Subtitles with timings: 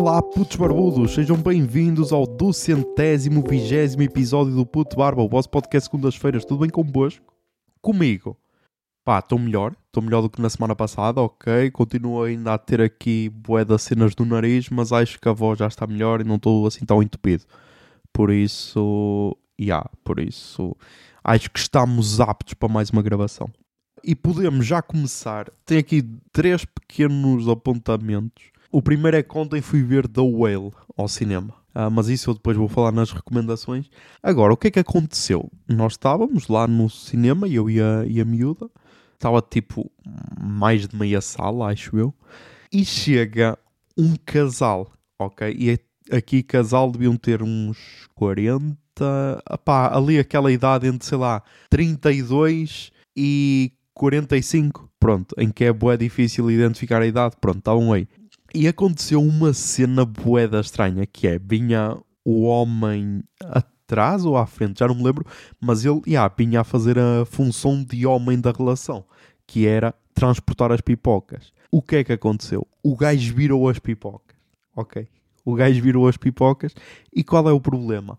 [0.00, 5.90] Olá, putos barbudos, sejam bem-vindos ao duzentésimo, vigésimo episódio do Puto Barba, o vosso podcast
[5.90, 6.44] segundas-feiras.
[6.44, 7.34] Tudo bem convosco?
[7.80, 8.38] Comigo?
[9.04, 11.72] Pá, estou melhor, estou melhor do que na semana passada, ok.
[11.72, 15.58] Continuo ainda a ter aqui bué das cenas do nariz, mas acho que a voz
[15.58, 17.42] já está melhor e não estou assim tão entupido.
[18.12, 20.76] Por isso, yeah, por isso,
[21.24, 23.50] acho que estamos aptos para mais uma gravação.
[24.04, 25.50] E podemos já começar.
[25.66, 28.56] Tem aqui três pequenos apontamentos.
[28.70, 31.54] O primeiro é que ontem fui ver The Whale ao cinema.
[31.74, 33.86] Ah, mas isso eu depois vou falar nas recomendações.
[34.22, 35.50] Agora, o que é que aconteceu?
[35.68, 38.68] Nós estávamos lá no cinema, eu e a, e a miúda.
[39.14, 39.90] Estava tipo
[40.40, 42.14] mais de meia sala, acho eu.
[42.72, 43.58] E chega
[43.96, 45.54] um casal, ok?
[45.58, 48.76] E é- aqui casal deviam ter uns 40.
[49.64, 54.88] Pá, ali aquela idade entre, sei lá, 32 e 45.
[55.00, 57.36] Pronto, em que é bué difícil identificar a idade.
[57.40, 58.08] Pronto, estavam aí.
[58.54, 64.80] E aconteceu uma cena boeda estranha, que é, vinha o homem atrás ou à frente,
[64.80, 65.24] já não me lembro,
[65.60, 69.04] mas ele, yeah, vinha a fazer a função de homem da relação,
[69.46, 71.52] que era transportar as pipocas.
[71.70, 72.66] O que é que aconteceu?
[72.82, 74.36] O gajo virou as pipocas,
[74.74, 75.08] ok?
[75.44, 76.74] O gajo virou as pipocas
[77.14, 78.18] e qual é o problema?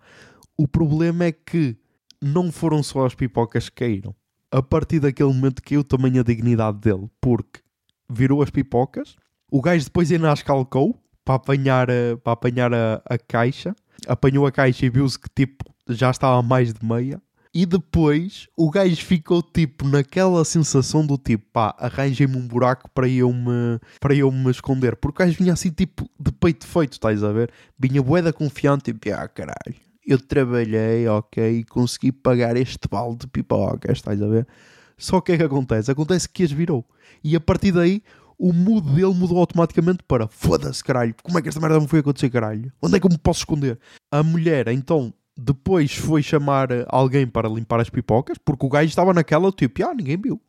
[0.58, 1.78] O problema é que
[2.22, 4.16] não foram só as pipocas que caíram.
[4.52, 7.62] A partir daquele momento caiu também a dignidade dele, porque
[8.10, 9.16] virou as pipocas,
[9.52, 13.76] o gajo depois ainda as calcou para apanhar, a, para apanhar a, a caixa.
[14.08, 17.22] Apanhou a caixa e viu-se que tipo já estava mais de meia.
[17.52, 23.08] E depois o gajo ficou tipo naquela sensação do tipo pá, arranjem-me um buraco para
[23.10, 24.96] eu, me, para eu me esconder.
[24.96, 27.52] Porque o gajo vinha assim tipo de peito feito, estás a ver?
[27.78, 33.98] Vinha boeda confiante tipo, ah caralho, eu trabalhei, ok, consegui pagar este balde de pipocas,
[33.98, 34.48] estás a ver?
[34.96, 35.90] Só o que é que acontece?
[35.90, 36.86] Acontece que as virou.
[37.24, 38.04] E a partir daí
[38.40, 42.00] o mood dele mudou automaticamente para foda-se, caralho, como é que esta merda me foi
[42.00, 42.72] acontecer, caralho?
[42.82, 43.78] Onde é que eu me posso esconder?
[44.10, 48.88] A mulher, então, depois foi chamar eh, alguém para limpar as pipocas, porque o gajo
[48.88, 50.40] estava naquela, tipo, ah, ninguém viu.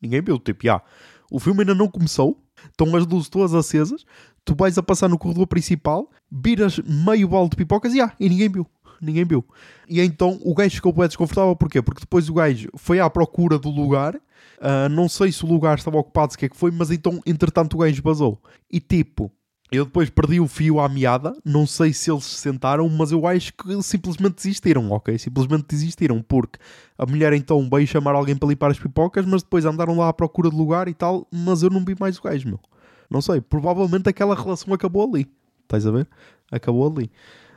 [0.00, 0.82] Ninguém viu, tipo, ah,
[1.30, 2.38] o filme ainda não começou,
[2.70, 4.04] estão as luzes todas acesas,
[4.44, 8.28] tu vais a passar no corredor principal, viras meio balde de pipocas e ah, e
[8.28, 8.66] ninguém viu.
[9.00, 9.44] Ninguém viu.
[9.88, 11.80] E então o gajo ficou bem desconfortável, porquê?
[11.80, 14.20] Porque depois o gajo foi à procura do lugar,
[14.60, 17.20] ah, não sei se o lugar estava ocupado, se que é que foi, mas então,
[17.26, 18.42] entretanto, o gajo vazou.
[18.70, 19.30] E tipo,
[19.70, 23.26] eu depois perdi o fio à meada, não sei se eles se sentaram, mas eu
[23.26, 25.18] acho que simplesmente desistiram, ok?
[25.18, 26.58] Simplesmente desistiram, porque
[26.96, 30.12] a mulher então veio chamar alguém para limpar as pipocas, mas depois andaram lá à
[30.12, 32.60] procura de lugar e tal, mas eu não vi mais o gajo, meu.
[33.10, 35.26] Não sei, provavelmente aquela relação acabou ali.
[35.62, 36.08] Estás a ver?
[36.50, 37.10] Acabou ali.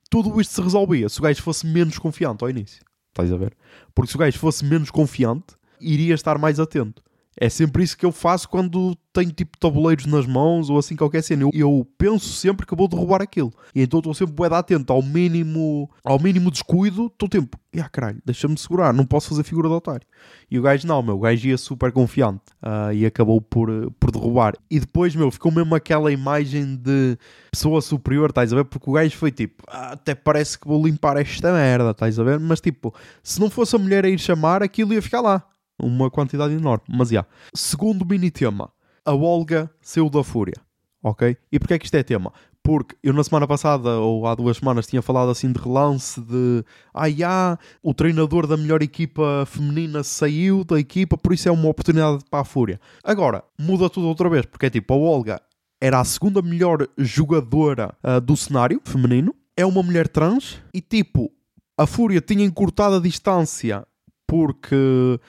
[0.09, 2.83] Tudo isto se resolvia se o gajo fosse menos confiante ao início.
[3.09, 3.55] Estás a ver?
[3.95, 7.01] Porque se o gajo fosse menos confiante, iria estar mais atento.
[7.39, 11.23] É sempre isso que eu faço quando tenho tipo tabuleiros nas mãos ou assim qualquer
[11.23, 11.43] cena.
[11.43, 13.53] Eu, eu penso sempre que vou derrubar aquilo.
[13.73, 17.05] E então estou sempre bué atento ao mínimo, ao mínimo descuido.
[17.07, 20.05] Estou tempo, ah caralho, deixa-me segurar, não posso fazer figura de otário.
[20.49, 24.11] E o gajo não, meu, o gajo ia super confiante ah, e acabou por, por
[24.11, 24.53] derrubar.
[24.69, 27.17] E depois, meu, ficou mesmo aquela imagem de
[27.49, 28.65] pessoa superior, estás a ver?
[28.65, 32.23] Porque o gajo foi tipo, "Ah, até parece que vou limpar esta merda, estás a
[32.23, 32.39] ver?
[32.41, 32.93] Mas tipo,
[33.23, 35.45] se não fosse a mulher a ir chamar, aquilo ia ficar lá
[35.81, 36.85] uma quantidade enorme.
[36.87, 37.25] Mas já.
[37.53, 38.71] Segundo mini tema,
[39.05, 40.55] a Olga saiu da Fúria.
[41.03, 41.35] Ok?
[41.51, 42.31] E porquê é que isto é tema?
[42.63, 46.63] Porque eu na semana passada, ou há duas semanas, tinha falado assim de relance de
[46.93, 51.69] ah, já, o treinador da melhor equipa feminina saiu da equipa, por isso é uma
[51.69, 52.79] oportunidade para a Fúria.
[53.03, 55.41] Agora, muda tudo outra vez, porque é tipo, a Olga
[55.81, 61.31] era a segunda melhor jogadora ah, do cenário feminino, é uma mulher trans, e tipo,
[61.75, 63.87] a Fúria tinha encurtado a distância
[64.27, 65.19] porque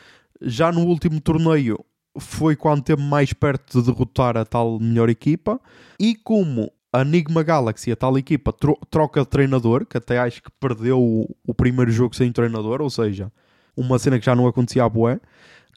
[0.43, 1.79] já no último torneio
[2.19, 5.61] foi quando teve mais perto de derrotar a tal melhor equipa.
[5.99, 10.43] E como a Enigma Galaxy, a tal equipa, tro- troca de treinador, que até acho
[10.43, 13.33] que perdeu o, o primeiro jogo sem treinador, ou seja,
[13.75, 15.19] uma cena que já não acontecia à boé,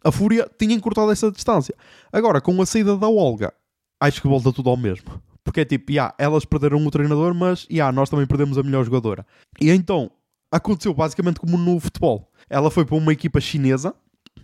[0.03, 1.73] a Fúria tinha encurtado essa distância.
[2.11, 3.53] Agora, com a saída da Olga,
[3.99, 5.21] acho que volta tudo ao mesmo.
[5.43, 8.83] Porque é tipo, yeah, elas perderam o treinador, mas yeah, nós também perdemos a melhor
[8.83, 9.25] jogadora.
[9.61, 10.11] E então,
[10.51, 12.29] aconteceu basicamente como no futebol.
[12.49, 13.95] Ela foi para uma equipa chinesa,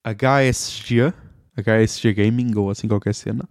[0.03, 1.13] HSG,
[1.57, 3.47] HSG Gaming ou assim qualquer cena,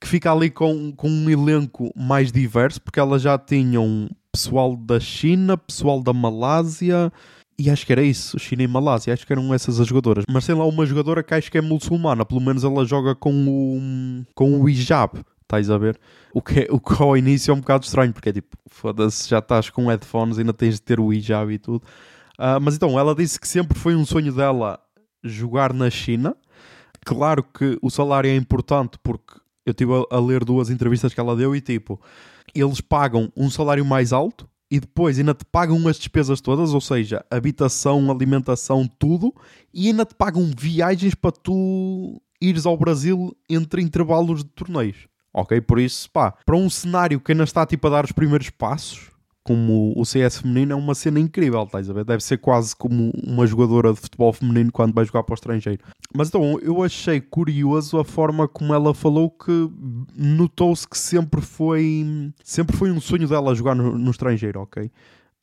[0.00, 4.98] que fica ali com, com um elenco mais diverso, porque elas já tinham pessoal da
[4.98, 7.12] China, pessoal da Malásia,
[7.58, 10.24] e acho que era isso, China e Malásia, acho que eram essas as jogadoras.
[10.28, 13.32] Mas tem lá uma jogadora que acho que é muçulmana, pelo menos ela joga com
[13.48, 15.98] o, com o hijab, estás a ver?
[16.32, 19.28] O que, é- o que ao início é um bocado estranho, porque é tipo, foda-se,
[19.28, 21.82] já estás com headphones, ainda tens de ter o hijab e tudo.
[22.36, 24.80] Ah, mas então, ela disse que sempre foi um sonho dela
[25.24, 26.36] jogar na China.
[27.04, 31.34] Claro que o salário é importante porque Eu estive a, ler duas entrevistas que ela
[31.34, 32.00] deu e tipo,
[32.54, 36.80] eles pagam um salário mais alto e depois ainda te pagam as despesas todas, ou
[36.80, 39.34] seja, habitação, alimentação, tudo,
[39.72, 45.06] e ainda te pagam viagens para tu ires ao Brasil entre intervalos de torneios.
[45.32, 45.60] Ok?
[45.62, 49.10] Por isso, pá, para um cenário que ainda está tipo a dar os primeiros passos,
[49.44, 52.04] como o CS feminino, é uma cena incrível, estás a ver?
[52.04, 55.84] Deve ser quase como uma jogadora de futebol feminino quando vai jogar para o estrangeiro.
[56.16, 59.70] Mas então, eu achei curioso a forma como ela falou que
[60.16, 64.90] notou-se que sempre foi, sempre foi um sonho dela jogar no, no estrangeiro, ok?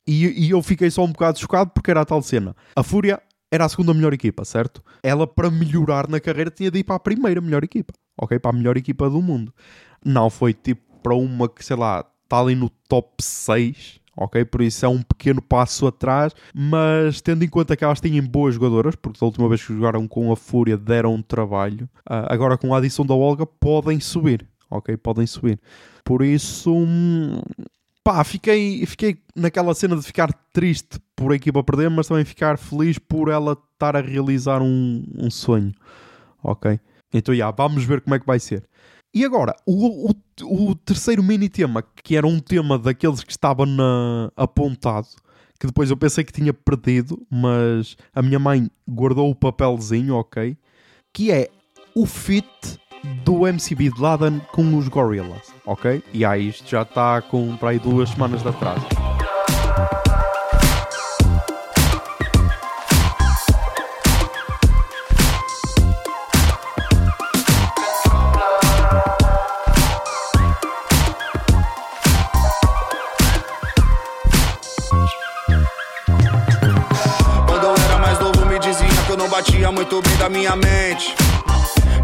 [0.04, 2.56] E, e eu fiquei só um bocado chocado porque era a tal cena.
[2.74, 3.22] A Fúria
[3.52, 4.82] era a segunda melhor equipa, certo?
[5.00, 8.36] Ela, para melhorar na carreira, tinha de ir para a primeira melhor equipa, ok?
[8.40, 9.54] Para a melhor equipa do mundo.
[10.04, 14.42] Não foi tipo para uma que, sei lá, está ali no top 6, ok?
[14.46, 18.54] Por isso é um pequeno passo atrás, mas tendo em conta que elas têm boas
[18.54, 22.56] jogadoras, porque da última vez que jogaram com a Fúria deram um trabalho, uh, agora
[22.56, 24.96] com a adição da Olga podem subir, ok?
[24.96, 25.60] Podem subir.
[26.02, 27.42] Por isso, hum,
[28.02, 32.56] pá, fiquei, fiquei naquela cena de ficar triste por a equipa perder, mas também ficar
[32.56, 35.72] feliz por ela estar a realizar um, um sonho,
[36.42, 36.80] ok?
[37.12, 38.66] Então, já, yeah, vamos ver como é que vai ser.
[39.14, 43.66] E agora, o, o, o, terceiro mini tema, que era um tema daqueles que estava
[43.66, 45.08] na, apontado,
[45.60, 50.56] que depois eu pensei que tinha perdido, mas a minha mãe guardou o papelzinho, ok?
[51.12, 51.50] Que é
[51.94, 52.48] o fit
[53.22, 56.02] do MC Bin Laden com os Gorillaz, ok?
[56.14, 58.86] E aí isto já está com para aí duas semanas de atraso.
[79.70, 81.14] Muito bem da minha mente.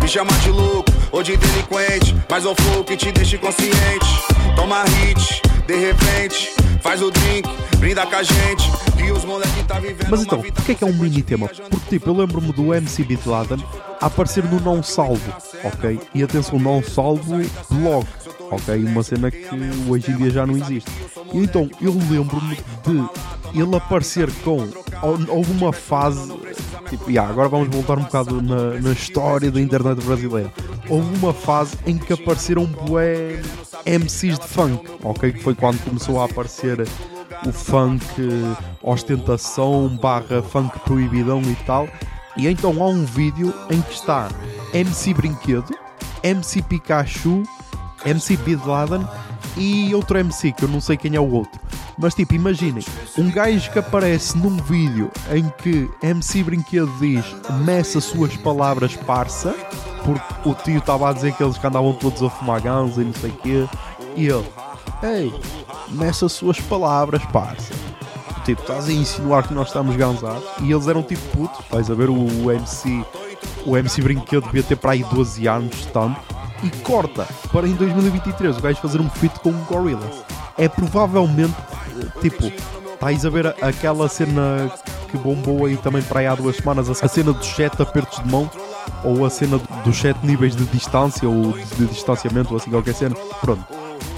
[0.01, 4.23] Me chama de louco ou de delinquente, mas o flow que te deixa consciente.
[4.55, 6.51] Toma hit, de repente,
[6.81, 8.71] faz o drink, brinda com a gente.
[9.05, 11.49] E os moleque tá vivendo Mas então, o que é que é um mini tema?
[11.49, 13.65] Porque tipo, eu lembro-me do MC Beat Laden
[14.01, 15.33] aparecer no Não Salvo,
[15.65, 16.01] ok?
[16.15, 17.37] E atenção, Não Salvo
[17.71, 18.07] blog,
[18.51, 18.85] ok?
[18.85, 19.49] Uma cena que
[19.89, 20.91] hoje em dia já não existe.
[21.33, 24.69] E então, eu lembro-me de ele aparecer com.
[25.03, 26.29] Houve uma fase
[26.91, 30.53] Tipo, yeah, agora vamos voltar um bocado na, na história da internet brasileira.
[30.89, 33.43] Houve uma fase em que apareceram bué
[33.85, 35.33] MCs de funk, ok?
[35.33, 36.81] Que foi quando começou a aparecer
[37.47, 38.05] o funk
[38.83, 41.89] ostentação barra funk proibidão e tal.
[42.37, 44.29] E então há um vídeo em que está
[44.73, 45.75] MC Brinquedo,
[46.23, 47.43] MC Pikachu,
[48.05, 49.07] MC Bin Laden
[49.57, 51.61] e outro MC que eu não sei quem é o outro.
[51.99, 52.85] Mas tipo, imaginem,
[53.19, 57.25] um gajo que aparece num vídeo em que MC Brinquedo diz
[57.65, 59.53] meça suas palavras parça,
[60.05, 63.15] porque o tio estava a dizer que eles andavam todos a fumar ganza e não
[63.15, 63.69] sei o quê,
[64.15, 64.47] e ele,
[65.03, 65.35] ei,
[65.89, 67.75] meça suas palavras parça.
[68.45, 71.95] Tipo, estás a insinuar que nós estamos ganzados e eles eram tipo putos, vais a
[71.95, 73.05] ver o, MC,
[73.67, 76.21] o MC Brinquedo devia ter para aí 12 anos tanto
[76.63, 80.38] e corta para em 2023 o gajo fazer um feat com o Gorillaz.
[80.59, 81.55] É provavelmente
[82.21, 82.53] tipo,
[82.93, 84.71] estáis a ver aquela cena
[85.11, 88.31] que bombou aí também para aí há duas semanas, a cena dos 7 apertos de
[88.31, 88.51] mão,
[89.03, 93.15] ou a cena dos 7 níveis de distância, ou de distanciamento, ou assim qualquer cena.
[93.41, 93.65] Pronto,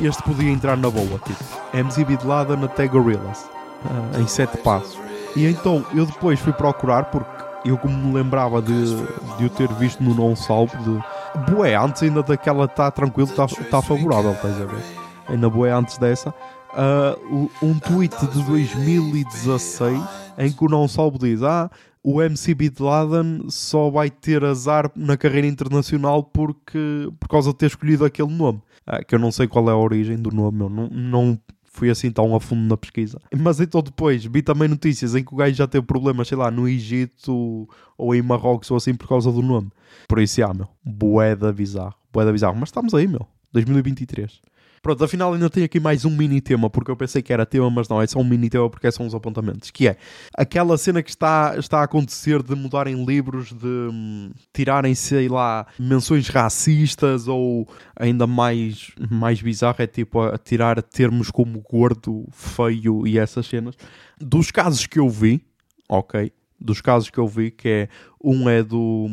[0.00, 3.49] este podia entrar na boa, tipo, MC Bin Laden até Gorillaz,
[3.85, 4.99] uh, em 7 passos.
[5.37, 7.30] E então eu depois fui procurar, porque
[7.64, 8.97] eu como me lembrava de,
[9.38, 13.47] de o ter visto no não salvo, de boé, antes ainda daquela está tranquilo, está
[13.47, 15.09] tá favorável, estás a ver?
[15.30, 16.34] Ainda boé antes dessa
[16.75, 20.02] uh, um tweet de 2016
[20.38, 21.70] em que o Não Salvo diz: Ah,
[22.02, 27.56] o MC Bin Laden só vai ter azar na carreira internacional porque, por causa de
[27.56, 28.62] ter escolhido aquele nome.
[28.88, 31.90] Uh, que eu não sei qual é a origem do nome, eu não, não fui
[31.90, 33.20] assim tão a fundo na pesquisa.
[33.37, 36.50] Mas então depois vi também notícias em que o gajo já teve problemas, sei lá,
[36.50, 39.70] no Egito ou em Marrocos ou assim por causa do nome.
[40.08, 42.56] Por isso, ah, meu, boeda bizarro, boeda bizarro.
[42.56, 44.40] Mas estamos aí, meu, 2023.
[44.82, 47.68] Pronto, afinal ainda tenho aqui mais um mini tema, porque eu pensei que era tema,
[47.68, 49.70] mas não, é só um mini tema porque são os apontamentos.
[49.70, 49.96] Que é
[50.34, 55.66] aquela cena que está, está a acontecer de mudarem livros, de hum, tirarem, sei lá,
[55.78, 63.06] menções racistas ou ainda mais, mais bizarro, é tipo a, tirar termos como gordo, feio
[63.06, 63.75] e essas cenas.
[64.18, 65.44] Dos casos que eu vi,
[65.90, 67.88] ok, dos casos que eu vi, que é
[68.22, 69.06] um é do,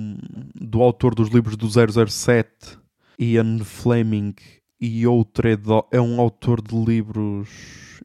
[0.55, 2.79] do autor dos livros do 007,
[3.19, 4.33] Ian Fleming,
[4.79, 7.50] e outro é, de, é um autor de livros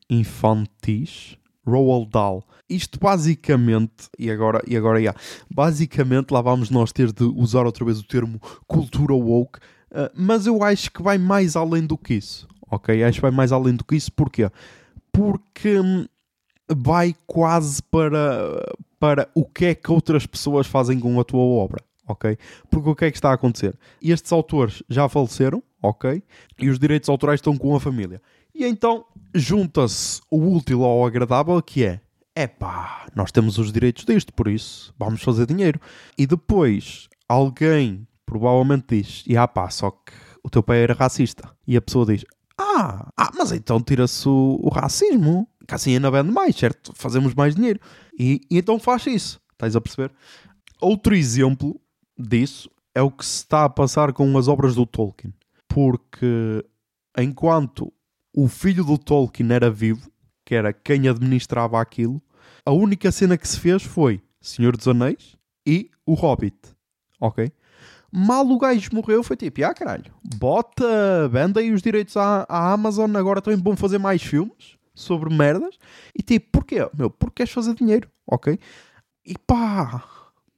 [0.09, 1.37] infantis,
[1.67, 2.45] Roald Dahl.
[2.69, 5.19] Isto basicamente, e agora, e agora yeah,
[5.51, 9.59] basicamente lá vamos nós ter de usar outra vez o termo cultura woke,
[9.93, 12.49] Uh, mas eu acho que vai mais além do que isso.
[12.71, 13.05] Ok?
[13.05, 14.11] Acho que vai mais além do que isso.
[14.11, 14.51] Porquê?
[15.13, 16.07] Porque hum,
[16.75, 21.85] vai quase para, para o que é que outras pessoas fazem com a tua obra.
[22.09, 22.39] Ok?
[22.71, 23.79] Porque o que é que está a acontecer?
[24.01, 26.23] Estes autores já faleceram, ok?
[26.59, 28.21] E os direitos autorais estão com a família.
[28.55, 32.01] E então junta-se o útil ao agradável, que é
[32.35, 35.81] epá, nós temos os direitos disto, por isso vamos fazer dinheiro.
[36.17, 40.13] E depois alguém provavelmente diz, e ah pá, só que
[40.43, 41.51] o teu pai era racista.
[41.67, 42.25] E a pessoa diz,
[42.59, 46.93] ah, ah mas então tira-se o, o, racismo, que assim ainda vende mais, certo?
[46.95, 47.81] Fazemos mais dinheiro.
[48.19, 50.13] E, e então faz isso, estás a perceber?
[50.81, 51.81] Outro exemplo
[52.19, 55.33] disso é o que se está a passar com as obras do Tolkien.
[55.73, 56.65] Porque
[57.19, 57.93] enquanto
[58.35, 60.11] o filho do Tolkien era vivo,
[60.45, 62.21] que era quem administrava aquilo,
[62.65, 65.37] a única cena que se fez foi Senhor dos Anéis
[65.67, 66.57] e o Hobbit.
[67.21, 67.51] Ok?
[68.11, 72.73] Mal o gajo morreu, foi tipo, ah caralho, bota, venda aí os direitos à, à
[72.73, 75.79] Amazon, agora também vão fazer mais filmes sobre merdas.
[76.15, 76.87] E tipo, porquê?
[76.93, 78.59] Meu, porque queres fazer dinheiro, ok?
[79.25, 80.05] E pá,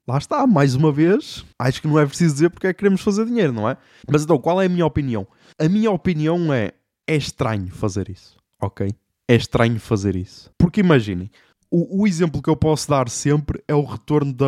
[0.06, 3.00] lá está, mais uma vez, acho que não é preciso dizer porque é que queremos
[3.00, 3.76] fazer dinheiro, não é?
[4.10, 5.26] Mas então, qual é a minha opinião?
[5.58, 6.72] A minha opinião é,
[7.06, 8.90] é estranho fazer isso, ok?
[9.28, 10.50] É estranho fazer isso.
[10.58, 11.30] Porque imaginem,
[11.70, 14.46] o, o exemplo que eu posso dar sempre é o retorno da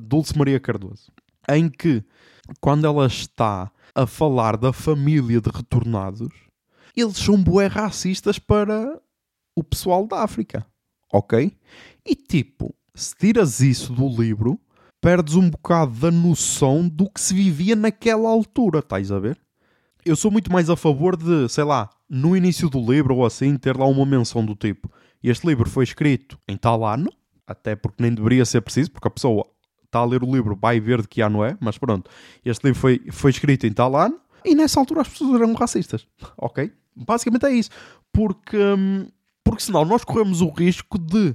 [0.00, 1.10] Dulce Maria Cardoso,
[1.48, 2.04] em que
[2.60, 6.32] quando ela está a falar da família de retornados,
[6.96, 9.00] eles são bué racistas para
[9.56, 10.66] o pessoal da África,
[11.12, 11.56] ok?
[12.06, 14.60] E tipo, se tiras isso do livro,
[15.02, 19.36] perdes um bocado da noção do que se vivia naquela altura, estás a ver?
[20.04, 23.56] Eu sou muito mais a favor de, sei lá, no início do livro ou assim,
[23.56, 24.88] ter lá uma menção do tipo:
[25.22, 27.12] este livro foi escrito em tal ano,
[27.44, 29.44] até porque nem deveria ser preciso, porque a pessoa
[29.84, 32.08] está a ler o livro, vai ver de que ano é, mas pronto,
[32.44, 36.06] este livro foi, foi escrito em tal ano e nessa altura as pessoas eram racistas,
[36.38, 36.72] ok?
[36.94, 37.70] Basicamente é isso,
[38.12, 39.08] porque, hum,
[39.42, 41.34] porque senão nós corremos o risco de,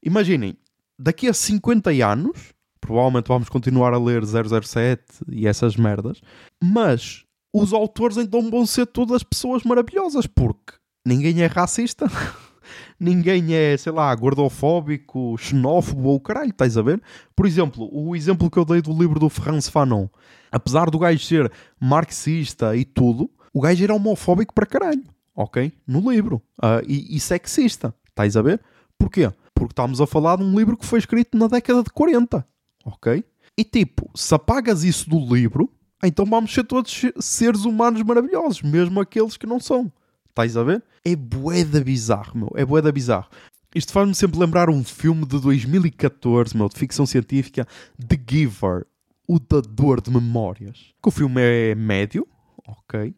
[0.00, 0.56] imaginem,
[0.96, 6.20] daqui a 50 anos, provavelmente vamos continuar a ler 007 e essas merdas,
[6.62, 12.06] mas os autores então vão ser todas pessoas maravilhosas, porque ninguém é racista.
[12.98, 17.02] ninguém é, sei lá, gordofóbico, xenófobo ou caralho, estás a ver?
[17.34, 20.06] Por exemplo, o exemplo que eu dei do livro do Franz Fanon,
[20.52, 25.72] apesar do gajo ser marxista e tudo, o gajo era homofóbico para caralho, ok?
[25.86, 26.42] No livro.
[26.58, 28.60] Uh, e, e sexista, estás a ver?
[28.98, 29.32] Porquê?
[29.54, 32.46] Porque estamos a falar de um livro que foi escrito na década de 40,
[32.84, 33.24] ok?
[33.56, 35.70] E tipo, se apagas isso do livro,
[36.02, 39.92] então vamos ser todos seres humanos maravilhosos, mesmo aqueles que não são.
[40.28, 40.82] Estás a ver?
[41.04, 42.52] É boeda bizarro, meu.
[42.54, 43.28] É boeda bizarro.
[43.74, 47.66] Isto faz-me sempre lembrar um filme de 2014, meu, de ficção científica,
[47.98, 48.86] The Giver,
[49.28, 50.92] o dador de memórias.
[51.02, 52.26] Que o filme é médio,
[52.66, 53.14] ok.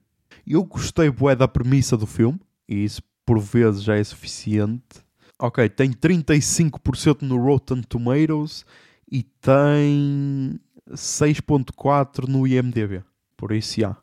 [0.47, 5.03] Eu gostei bué da premissa do filme, e isso por vezes já é suficiente.
[5.39, 8.65] Ok, tem 35% no Rotten Tomatoes
[9.13, 10.59] e tem
[10.91, 13.03] 6.4 no IMDB.
[13.37, 13.95] Por isso, já.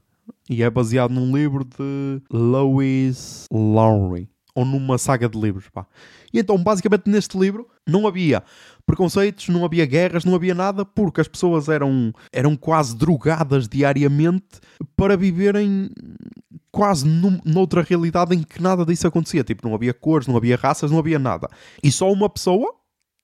[0.47, 4.29] E é baseado num livro de Lois Lowry.
[4.53, 5.87] Ou numa saga de livros, pá.
[6.33, 8.43] E então, basicamente, neste livro não havia
[8.85, 14.59] preconceitos, não havia guerras, não havia nada, porque as pessoas eram, eram quase drogadas diariamente
[14.95, 15.89] para viverem
[16.71, 19.43] quase num, noutra realidade em que nada disso acontecia.
[19.43, 21.47] Tipo, não havia cores, não havia raças, não havia nada.
[21.83, 22.75] E só uma pessoa,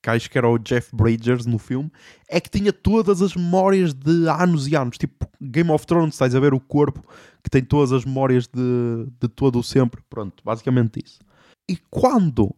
[0.05, 1.91] que acho que era o Jeff Bridges no filme,
[2.29, 4.99] é que tinha todas as memórias de anos e anos.
[4.99, 7.03] Tipo, Game of Thrones, estás a ver o corpo
[7.43, 10.03] que tem todas as memórias de, de todo o sempre.
[10.07, 11.19] Pronto, basicamente isso.
[11.67, 12.53] E quando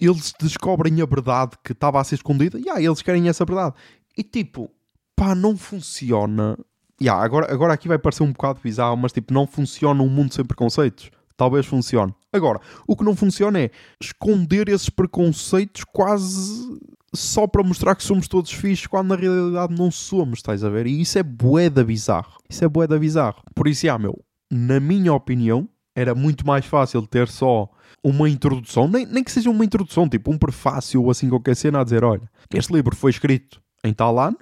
[0.00, 3.74] eles descobrem a verdade que estava a ser escondida, yeah, eles querem essa verdade.
[4.16, 4.70] E tipo,
[5.14, 6.58] pá, não funciona.
[6.98, 10.32] Yeah, agora, agora aqui vai parecer um bocado bizarro, mas tipo, não funciona um mundo
[10.32, 11.10] sem preconceitos.
[11.36, 12.14] Talvez funcione.
[12.32, 16.78] Agora, o que não funciona é esconder esses preconceitos quase
[17.14, 20.86] só para mostrar que somos todos fixos quando na realidade não somos, estás a ver?
[20.86, 22.38] E isso é bué da bizarro.
[22.48, 23.42] Isso é bué da bizarro.
[23.54, 27.68] Por isso, ah, meu, na minha opinião, era muito mais fácil ter só
[28.04, 31.80] uma introdução, nem, nem que seja uma introdução, tipo um prefácio ou assim qualquer cena
[31.80, 34.36] a dizer, olha, este livro foi escrito em tal ano,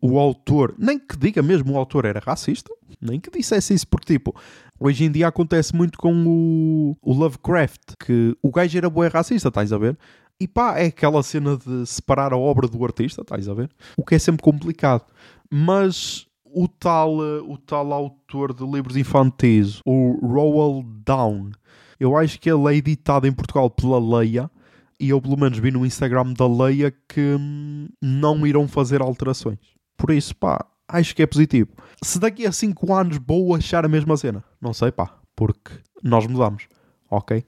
[0.00, 4.14] o autor, nem que diga mesmo o autor era racista, nem que dissesse isso, porque
[4.14, 4.34] tipo,
[4.78, 9.48] hoje em dia acontece muito com o, o Lovecraft, que o gajo era bué racista,
[9.48, 9.98] estás a ver?
[10.38, 13.70] E pá, é aquela cena de separar a obra do artista, estás a ver?
[13.96, 15.04] O que é sempre complicado.
[15.50, 21.52] Mas o tal, eh, o tal autor de livros infantis, o Roald Down,
[21.98, 24.50] eu acho que ele é editado em Portugal pela Leia
[24.98, 29.75] e eu pelo menos vi no Instagram da Leia que hum, não irão fazer alterações.
[29.96, 31.70] Por isso, pá, acho que é positivo.
[32.02, 35.72] Se daqui a 5 anos vou achar a mesma cena, não sei, pá, porque
[36.02, 36.68] nós mudamos,
[37.10, 37.44] ok?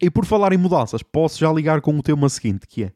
[0.00, 2.92] E por falar em mudanças, posso já ligar com o tema seguinte, que é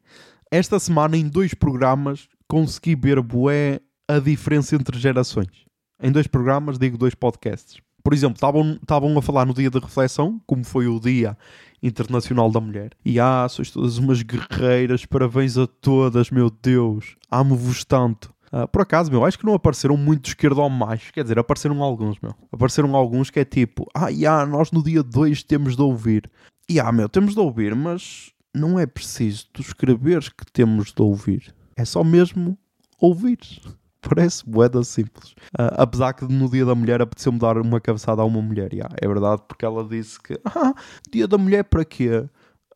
[0.51, 5.65] esta semana em dois programas consegui ver bué a diferença entre gerações.
[6.03, 7.81] Em dois programas, digo dois podcasts.
[8.03, 11.37] Por exemplo, estavam a falar no dia da reflexão, como foi o Dia
[11.83, 12.91] Internacional da Mulher.
[13.05, 18.35] E ah, sois todas umas guerreiras, parabéns a todas, meu Deus, amo-vos tanto.
[18.53, 21.13] Uh, por acaso, meu, acho que não apareceram muito esquerdo ou macho.
[21.13, 22.35] Quer dizer, apareceram alguns, meu.
[22.51, 26.29] Apareceram alguns que é tipo, ah, yeah, nós no dia 2 temos de ouvir.
[26.69, 31.03] E ah, meu, temos de ouvir, mas não é preciso tu escreveres que temos de
[31.03, 31.55] ouvir.
[31.77, 32.59] É só mesmo
[32.99, 33.39] ouvir.
[34.03, 35.33] Parece boeda simples.
[35.59, 38.73] Uh, apesar que no Dia da Mulher apeteceu-me dar uma cabeçada a uma mulher.
[38.73, 40.75] Yeah, é verdade, porque ela disse que ah,
[41.13, 42.25] Dia da Mulher para quê?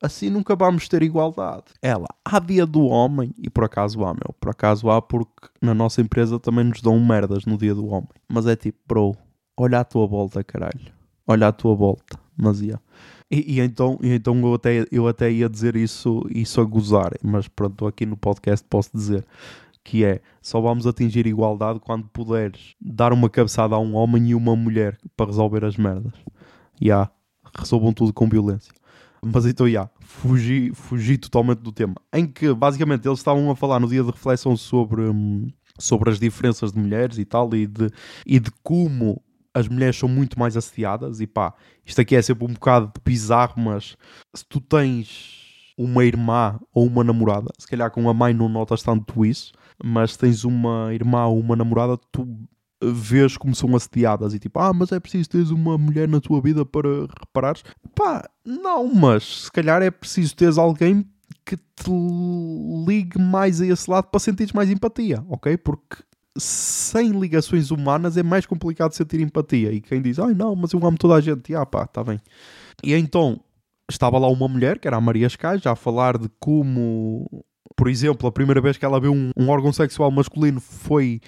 [0.03, 1.65] Assim nunca vamos ter igualdade.
[1.81, 4.35] Ela, há Dia do Homem, e por acaso há, meu.
[4.41, 8.09] Por acaso há, porque na nossa empresa também nos dão merdas no Dia do Homem.
[8.29, 9.17] Mas é tipo, bro,
[9.57, 10.93] olha a tua volta, caralho.
[11.27, 12.19] Olha a tua volta.
[12.37, 12.81] Mas ia.
[13.31, 17.13] E, e, então, e então eu, até, eu até ia dizer isso, isso a gozar,
[17.23, 19.25] mas pronto, aqui no podcast posso dizer
[19.83, 24.35] que é só vamos atingir igualdade quando puderes dar uma cabeçada a um homem e
[24.35, 26.15] uma mulher para resolver as merdas.
[26.81, 27.11] Já, yeah,
[27.57, 28.73] resolvam tudo com violência.
[29.25, 31.95] Mas então, já, yeah, fugi, fugi totalmente do tema.
[32.13, 36.19] Em que, basicamente, eles estavam a falar no dia de reflexão sobre, hum, sobre as
[36.19, 37.91] diferenças de mulheres e tal, e de,
[38.27, 39.23] e de como
[39.55, 41.21] as mulheres são muito mais assediadas.
[41.21, 41.55] E pá,
[41.85, 43.97] isto aqui é sempre um bocado bizarro, mas
[44.35, 45.43] se tu tens
[45.77, 49.53] uma irmã ou uma namorada, se calhar com a mãe não notas tanto isso,
[49.83, 52.27] mas tens uma irmã ou uma namorada, tu
[52.83, 56.41] vês como são assediadas e tipo, ah, mas é preciso teres uma mulher na tua
[56.41, 56.89] vida para
[57.21, 57.63] reparares.
[57.95, 61.07] Pá, não, mas se calhar é preciso teres alguém
[61.45, 61.91] que te
[62.87, 65.57] ligue mais a esse lado para sentires mais empatia, ok?
[65.57, 66.03] Porque
[66.37, 69.73] sem ligações humanas é mais complicado sentir empatia.
[69.73, 72.21] E quem diz, ai não, mas eu amo toda a gente, ah pá, está bem.
[72.83, 73.41] E então
[73.91, 77.45] estava lá uma mulher, que era a Maria Sky, já a falar de como,
[77.77, 81.21] por exemplo, a primeira vez que ela viu um, um órgão sexual masculino foi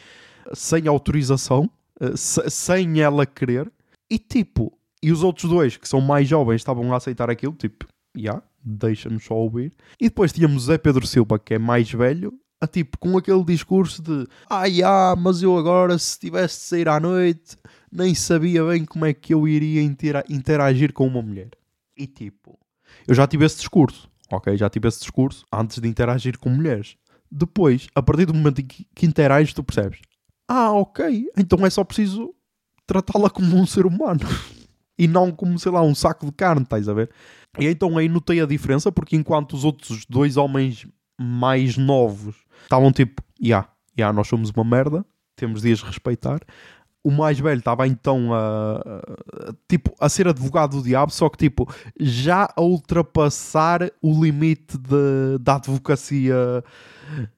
[0.52, 3.70] sem autorização, eh, sem ela querer,
[4.11, 7.87] e tipo, e os outros dois que são mais jovens estavam a aceitar aquilo, tipo,
[8.14, 9.72] já, yeah, deixa-nos só ouvir.
[10.00, 14.02] E depois tínhamos Zé Pedro Silva, que é mais velho, a tipo, com aquele discurso
[14.02, 17.56] de ah, mas eu agora se tivesse de sair à noite
[17.92, 21.50] nem sabia bem como é que eu iria interagir com uma mulher.
[21.96, 22.59] E tipo,
[23.06, 24.56] eu já tive esse discurso, ok?
[24.56, 26.96] Já tive esse discurso antes de interagir com mulheres.
[27.30, 30.00] Depois, a partir do momento em que interages, tu percebes:
[30.48, 32.35] ah, ok, então é só preciso
[32.87, 34.20] tratá-la como um ser humano
[34.98, 37.11] e não como, sei lá, um saco de carne, estás a ver?
[37.59, 40.87] E então aí notei a diferença, porque enquanto os outros dois homens
[41.18, 45.04] mais novos estavam tipo, já, yeah, yeah, nós somos uma merda,
[45.35, 46.40] temos de as respeitar
[47.06, 51.38] o mais velho estava então a, a, tipo, a ser advogado do diabo, só que
[51.38, 56.64] tipo, já a ultrapassar o limite de, da advocacia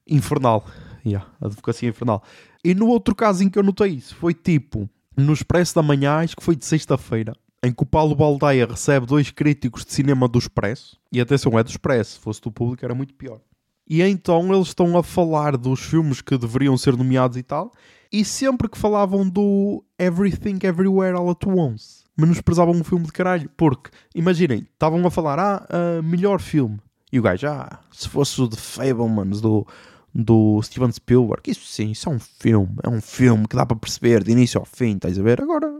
[0.07, 0.65] infernal.
[1.05, 2.23] Yeah, advocacia infernal.
[2.63, 6.17] E no outro caso em que eu notei isso, foi tipo, no Expresso da Manhã,
[6.17, 7.33] acho que foi de sexta-feira,
[7.63, 11.63] em que o Paulo Baldaia recebe dois críticos de cinema do Expresso, e atenção, é
[11.63, 13.39] do Expresso, se fosse do público era muito pior.
[13.87, 17.71] E então eles estão a falar dos filmes que deveriam ser nomeados e tal,
[18.11, 23.49] e sempre que falavam do Everything Everywhere All at Once, menosprezavam um filme de caralho.
[23.55, 26.79] Porque, imaginem, estavam a falar, ah, uh, melhor filme.
[27.11, 29.65] E o gajo, ah, se fosse o The Fablemans do,
[30.13, 32.75] do Steven Spielberg, isso sim, isso é um filme.
[32.83, 35.41] É um filme que dá para perceber de início ao fim, estás a ver?
[35.41, 35.71] Agora,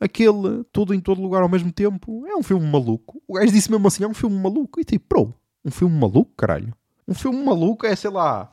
[0.00, 3.22] aquele, tudo em todo lugar ao mesmo tempo, é um filme maluco.
[3.26, 4.80] O gajo disse mesmo assim, é um filme maluco.
[4.80, 5.34] E tipo, bro,
[5.64, 6.74] um filme maluco, caralho.
[7.06, 8.50] Um filme maluco é, sei lá,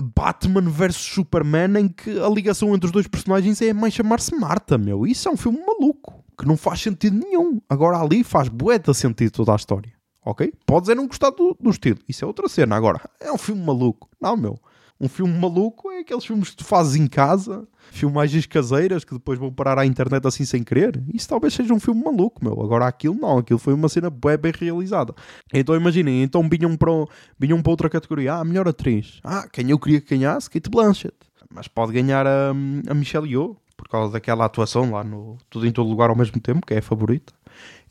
[0.00, 4.78] Batman vs Superman em que a ligação entre os dois personagens é mais chamar-se Marta,
[4.78, 5.06] meu.
[5.06, 7.60] Isso é um filme maluco, que não faz sentido nenhum.
[7.68, 9.91] Agora ali faz bueta sentido toda a história,
[10.24, 10.52] ok?
[10.66, 12.76] Podes é não gostar do, do estilo, isso é outra cena.
[12.76, 14.08] Agora, é um filme maluco.
[14.20, 14.58] Não, meu.
[15.02, 19.36] Um filme maluco é aqueles filmes que tu fazes em casa, filmagens caseiras que depois
[19.36, 21.02] vão parar à internet assim sem querer.
[21.12, 22.62] Isso talvez seja um filme maluco, meu.
[22.62, 25.12] Agora aquilo não, aquilo foi uma cena bem, bem realizada.
[25.52, 26.92] Então imaginem, então vinham para,
[27.36, 28.34] vinham para outra categoria.
[28.34, 29.18] Ah, melhor atriz.
[29.24, 30.48] Ah, quem eu queria que ganhasse?
[30.48, 31.16] Kate Blanchett.
[31.52, 35.72] Mas pode ganhar a, a Michelle Yeoh, por causa daquela atuação lá no Tudo em
[35.72, 37.32] Todo Lugar ao mesmo tempo, que é a favorita.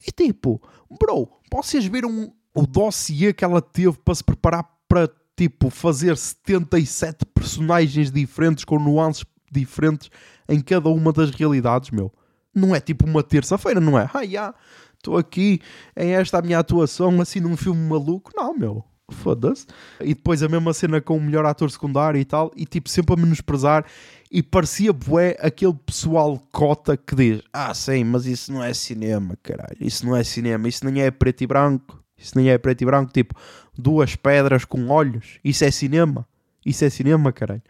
[0.07, 0.61] E tipo,
[0.99, 7.25] bro, vocês viram o dossiê que ela teve para se preparar para tipo, fazer 77
[7.25, 10.09] personagens diferentes com nuances diferentes
[10.47, 12.11] em cada uma das realidades, meu.
[12.53, 14.09] Não é tipo uma terça-feira, não é?
[14.13, 14.53] Ah, já,
[14.93, 15.61] estou aqui,
[15.95, 18.31] é esta a minha atuação, assim num filme maluco.
[18.35, 18.85] Não, meu.
[19.13, 19.65] Foda-se.
[19.99, 23.13] E depois a mesma cena com o melhor ator secundário e tal, e tipo, sempre
[23.13, 23.85] a menosprezar.
[24.31, 29.37] E parecia bué aquele pessoal cota que diz: Ah, sim, mas isso não é cinema,
[29.43, 29.77] caralho.
[29.79, 32.01] Isso não é cinema, isso nem é preto e branco.
[32.17, 33.35] Isso nem é preto e branco, tipo,
[33.77, 35.39] duas pedras com olhos.
[35.43, 36.27] Isso é cinema.
[36.65, 37.63] Isso é cinema, caralho.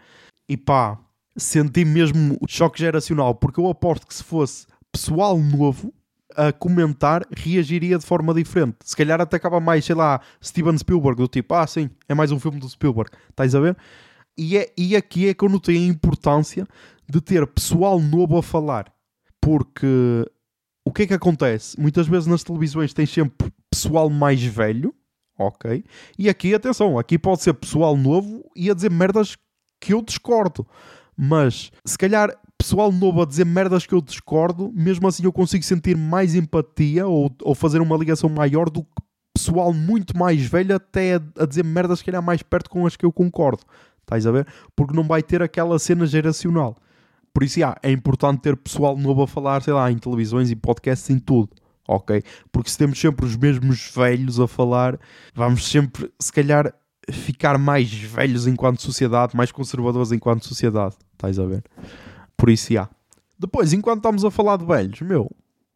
[0.47, 0.99] E pá,
[1.37, 5.93] senti mesmo o choque geracional, porque eu aposto que se fosse pessoal novo
[6.35, 8.77] a comentar, reagiria de forma diferente.
[8.83, 12.39] Se calhar atacava mais, sei lá, Steven Spielberg, do tipo, ah, sim, é mais um
[12.39, 13.11] filme do Spielberg.
[13.29, 13.77] Estás a ver?
[14.37, 16.67] E, é, e aqui é que eu notei a importância
[17.09, 18.91] de ter pessoal novo a falar.
[19.39, 20.25] Porque
[20.85, 21.79] o que é que acontece?
[21.79, 24.93] Muitas vezes nas televisões tens sempre pessoal mais velho,
[25.37, 25.83] ok?
[26.17, 29.37] E aqui, atenção, aqui pode ser pessoal novo e a dizer merdas
[29.79, 30.65] que eu discordo.
[31.15, 35.63] Mas se calhar pessoal novo a dizer merdas que eu discordo, mesmo assim eu consigo
[35.63, 38.89] sentir mais empatia ou, ou fazer uma ligação maior do que
[39.33, 42.95] pessoal muito mais velho até a, a dizer merdas que calhar mais perto com as
[42.95, 43.63] que eu concordo.
[44.01, 44.45] Estás a ver?
[44.75, 46.77] Porque não vai ter aquela cena geracional.
[47.33, 50.55] Por isso, yeah, é importante ter pessoal novo a falar, sei lá, em televisões e
[50.55, 51.49] podcasts, em tudo.
[51.87, 52.21] Ok?
[52.51, 54.99] Porque se temos sempre os mesmos velhos a falar,
[55.33, 56.73] vamos sempre, se calhar,
[57.11, 60.95] ficar mais velhos enquanto sociedade, mais conservadores enquanto sociedade.
[61.13, 61.63] Estás a ver?
[62.41, 62.89] Por isso, já.
[63.37, 65.29] Depois, enquanto estamos a falar de velhos, meu,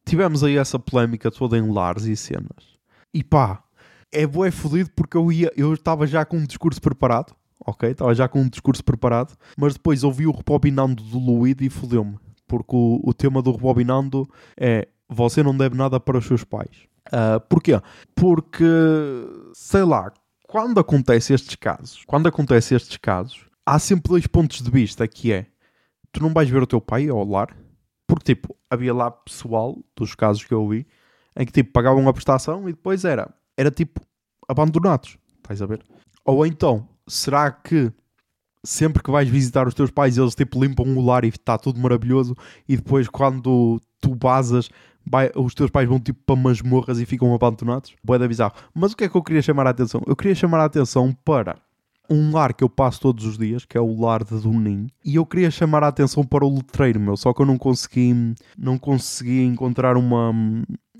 [0.03, 2.79] tivemos aí essa polémica toda em lares e cenas.
[3.13, 3.63] E pá,
[4.11, 7.91] é bué fodido porque eu ia, eu estava já com um discurso preparado, ok?
[7.91, 12.17] Estava já com um discurso preparado, mas depois ouvi o rebobinando do Luído e fodeu-me.
[12.47, 14.27] Porque o, o tema do rebobinando
[14.59, 16.87] é você não deve nada para os seus pais.
[17.09, 17.79] Uh, porquê?
[18.15, 18.65] Porque,
[19.53, 20.11] sei lá,
[20.47, 25.31] quando acontece estes casos, quando acontece estes casos, há sempre dois pontos de vista, que
[25.31, 25.45] é
[26.15, 27.55] tu não vais ver o teu pai ao lar,
[28.07, 30.87] porque tipo, havia lá pessoal, dos casos que eu vi,
[31.35, 33.99] em que tipo, pagavam a prestação e depois era, era tipo,
[34.47, 35.83] abandonados, estás a ver?
[36.23, 37.91] Ou então, será que
[38.63, 41.79] sempre que vais visitar os teus pais eles tipo limpam o lar e está tudo
[41.79, 42.35] maravilhoso
[42.67, 44.69] e depois quando tu basas
[45.05, 47.93] vai, os teus pais vão tipo para masmorras e ficam abandonados?
[48.03, 48.53] Boa da bizarro.
[48.73, 50.01] Mas o que é que eu queria chamar a atenção?
[50.07, 51.57] Eu queria chamar a atenção para
[52.09, 55.15] um lar que eu passo todos os dias, que é o lar de Dunim, e
[55.15, 58.77] eu queria chamar a atenção para o letreiro, meu, só que eu não consegui, não
[58.77, 60.31] consegui encontrar uma,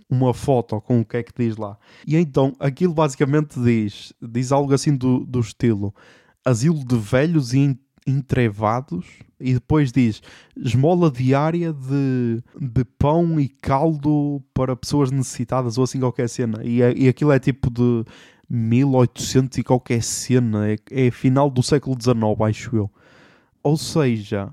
[0.10, 1.78] uma foto com o que é que diz lá.
[2.06, 5.94] E então, aquilo basicamente diz, diz algo assim do, do estilo,
[6.44, 9.06] asilo de velhos e entrevados,
[9.40, 10.22] e depois diz
[10.56, 16.64] esmola diária de, de pão e caldo para pessoas necessitadas, ou assim qualquer cena.
[16.64, 18.06] E, é, e aquilo é tipo de
[18.50, 22.16] 1800 e qualquer cena, é, é final do século XIX,
[22.48, 22.92] acho eu.
[23.64, 24.52] Ou seja,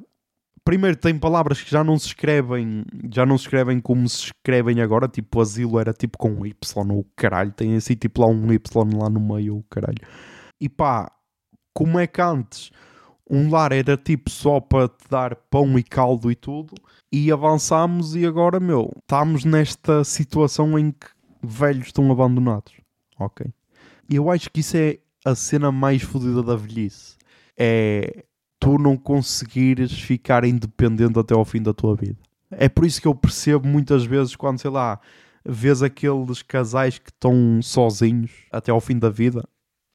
[0.65, 4.81] primeiro tem palavras que já não se escrevem, já não se escrevem como se escrevem
[4.81, 8.99] agora, tipo asilo era tipo com Y ou caralho, tem assim tipo lá um Y
[8.99, 9.99] lá no meio, o caralho.
[10.61, 11.11] E pá,
[11.75, 12.71] como é que antes
[13.29, 16.75] um lar era tipo só para te dar pão e caldo e tudo,
[17.11, 21.07] e avançamos e agora, meu, estamos nesta situação em que
[21.43, 22.75] velhos estão abandonados.
[23.19, 23.47] Ok.
[24.09, 27.17] Eu acho que isso é a cena mais fodida da velhice.
[27.57, 28.25] É
[28.63, 32.19] tu não conseguires ficar independente até ao fim da tua vida.
[32.49, 35.01] É por isso que eu percebo muitas vezes quando, sei lá,
[35.45, 39.43] vês aqueles casais que estão sozinhos até ao fim da vida.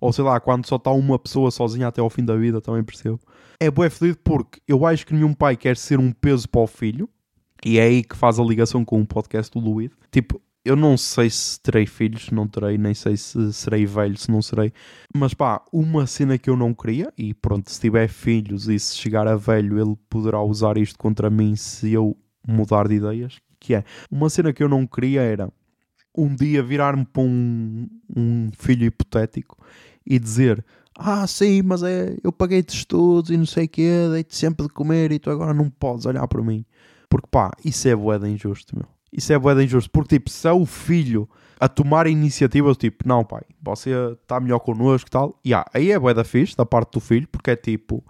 [0.02, 2.84] Ou sei lá, quando só está uma pessoa sozinha até ao fim da vida, também
[2.84, 3.22] percebo.
[3.58, 6.68] É bué fodido porque eu acho que nenhum pai quer ser um peso para o
[6.68, 7.10] filho.
[7.66, 9.96] E é aí que faz a ligação com o podcast do Luído.
[10.12, 14.30] Tipo, eu não sei se terei filhos, não terei, nem sei se serei velho, se
[14.30, 14.74] não serei.
[15.16, 18.98] Mas pá, uma cena que eu não queria, e pronto, se tiver filhos e se
[18.98, 23.40] chegar a velho, ele poderá usar isto contra mim se eu mudar de ideias.
[23.60, 25.50] Que é, uma cena que eu não queria era
[26.16, 29.58] um dia virar-me para um, um filho hipotético
[30.06, 30.66] e dizer:
[30.98, 34.74] Ah, sim, mas é, eu paguei-te estudos e não sei o quê, dei-te sempre de
[34.74, 36.66] comer e tu agora não podes olhar para mim.
[37.10, 38.97] Porque pá, isso é boeda injusto, meu.
[39.18, 41.28] Isso é boeda injusto, porque tipo, se é o filho
[41.60, 43.90] a tomar a iniciativa, tipo, não pai, você
[44.22, 47.50] está melhor connosco e tal, yeah, aí é boeda fixe da parte do filho, porque
[47.50, 48.06] é tipo,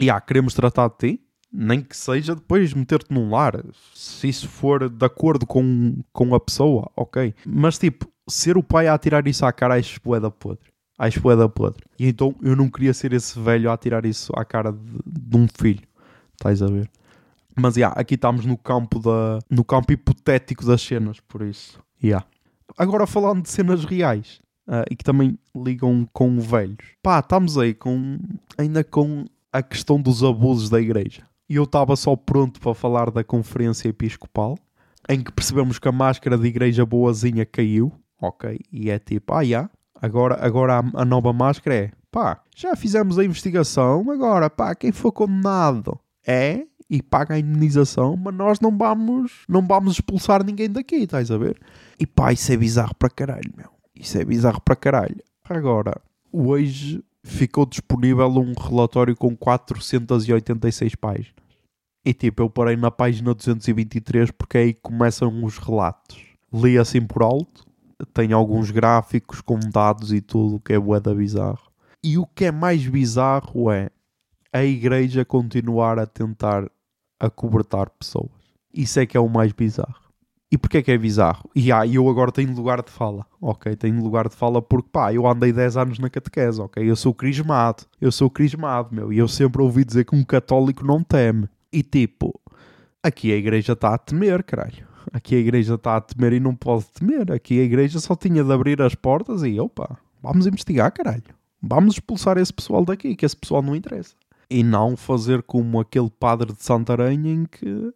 [0.00, 1.20] yeah, queremos tratar de ti,
[1.52, 3.62] nem que seja depois meter-te num lar,
[3.94, 7.34] se isso for de acordo com, com a pessoa, ok.
[7.46, 10.70] Mas tipo, ser o pai a atirar isso à cara, acho boeda podre.
[10.98, 11.84] Acho boeda podre.
[11.98, 15.36] E então eu não queria ser esse velho a atirar isso à cara de, de
[15.36, 15.82] um filho.
[16.32, 16.90] Estás a ver?
[17.56, 21.80] Mas yeah, aqui estamos no campo, da, no campo hipotético das cenas, por isso.
[22.02, 22.26] Yeah.
[22.76, 26.84] Agora falando de cenas reais uh, e que também ligam com velhos.
[27.02, 28.18] Pá, estamos aí com,
[28.58, 31.22] ainda com a questão dos abusos da igreja.
[31.48, 34.58] E eu estava só pronto para falar da conferência episcopal,
[35.08, 38.58] em que percebemos que a máscara de igreja boazinha caiu, ok?
[38.70, 43.18] E é tipo, ah, yeah, Agora, agora a, a nova máscara é, pá, já fizemos
[43.18, 48.76] a investigação, agora, pá, quem for condenado é e paga a indenização, mas nós não
[48.76, 51.58] vamos, não vamos expulsar ninguém daqui, estás a ver?
[51.98, 53.70] E pá, isso é bizarro para caralho, meu.
[53.94, 55.22] Isso é bizarro para caralho.
[55.44, 56.00] Agora,
[56.32, 61.34] hoje ficou disponível um relatório com 486 páginas.
[62.04, 66.24] E tipo, eu parei na página 223 porque aí começam os relatos.
[66.52, 67.66] Li assim por alto,
[68.14, 71.66] tem alguns gráficos com dados e tudo, que é bué da bizarro.
[72.04, 73.90] E o que é mais bizarro é
[74.52, 76.70] a igreja continuar a tentar
[77.18, 78.30] acobertar pessoas.
[78.72, 80.06] Isso é que é o mais bizarro.
[80.50, 81.50] E porquê que é bizarro?
[81.54, 83.74] E ah, eu agora tenho lugar de fala, ok?
[83.74, 86.88] Tenho lugar de fala porque, pá, eu andei 10 anos na catequese, ok?
[86.88, 89.12] Eu sou crismado, eu sou crismado, meu.
[89.12, 91.48] E eu sempre ouvi dizer que um católico não teme.
[91.72, 92.40] E tipo,
[93.02, 94.86] aqui a igreja está a temer, caralho.
[95.12, 97.32] Aqui a igreja está a temer e não pode temer.
[97.32, 101.22] Aqui a igreja só tinha de abrir as portas e, opa, vamos investigar, caralho.
[101.60, 104.14] Vamos expulsar esse pessoal daqui, que esse pessoal não interessa.
[104.48, 107.92] E não fazer como aquele padre de Santarém em que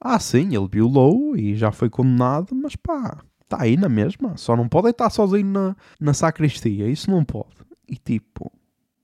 [0.00, 4.36] ah, sim, ele violou e já foi condenado, mas pá, está aí na mesma.
[4.36, 7.56] Só não pode estar sozinho na, na sacristia, isso não pode.
[7.88, 8.52] E tipo,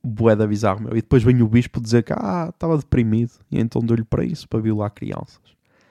[0.04, 0.92] bué de bizarro, meu.
[0.92, 3.32] E depois vem o bispo dizer que, ah, estava deprimido.
[3.50, 5.40] E então deu-lhe para isso, para violar crianças.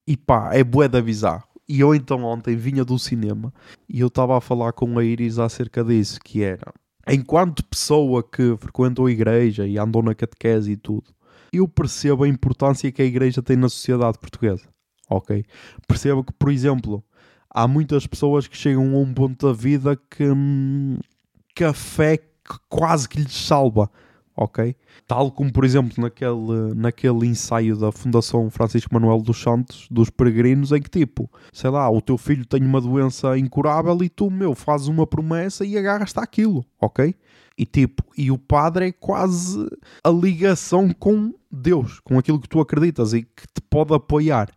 [0.07, 1.47] E pá, é bué de bizarro.
[1.67, 3.53] E eu então ontem vinha do cinema
[3.87, 6.73] e eu estava a falar com a Iris acerca disso, que era,
[7.13, 11.13] enquanto pessoa que frequentou a igreja e andou na catequese e tudo,
[11.51, 14.67] eu percebo a importância que a igreja tem na sociedade portuguesa
[15.11, 15.45] ok?
[15.87, 17.03] Percebo que, por exemplo,
[17.49, 20.97] há muitas pessoas que chegam a um ponto da vida que hum,
[21.53, 22.19] café
[22.69, 23.89] quase que lhes salva,
[24.35, 24.75] ok?
[25.07, 30.71] Tal como, por exemplo, naquele, naquele ensaio da Fundação Francisco Manuel dos Santos, dos peregrinos,
[30.71, 34.55] em que tipo, sei lá, o teu filho tem uma doença incurável e tu, meu,
[34.55, 37.15] fazes uma promessa e agarras-te àquilo, ok?
[37.57, 39.67] E tipo, e o padre é quase
[40.03, 44.49] a ligação com Deus, com aquilo que tu acreditas e que te pode apoiar.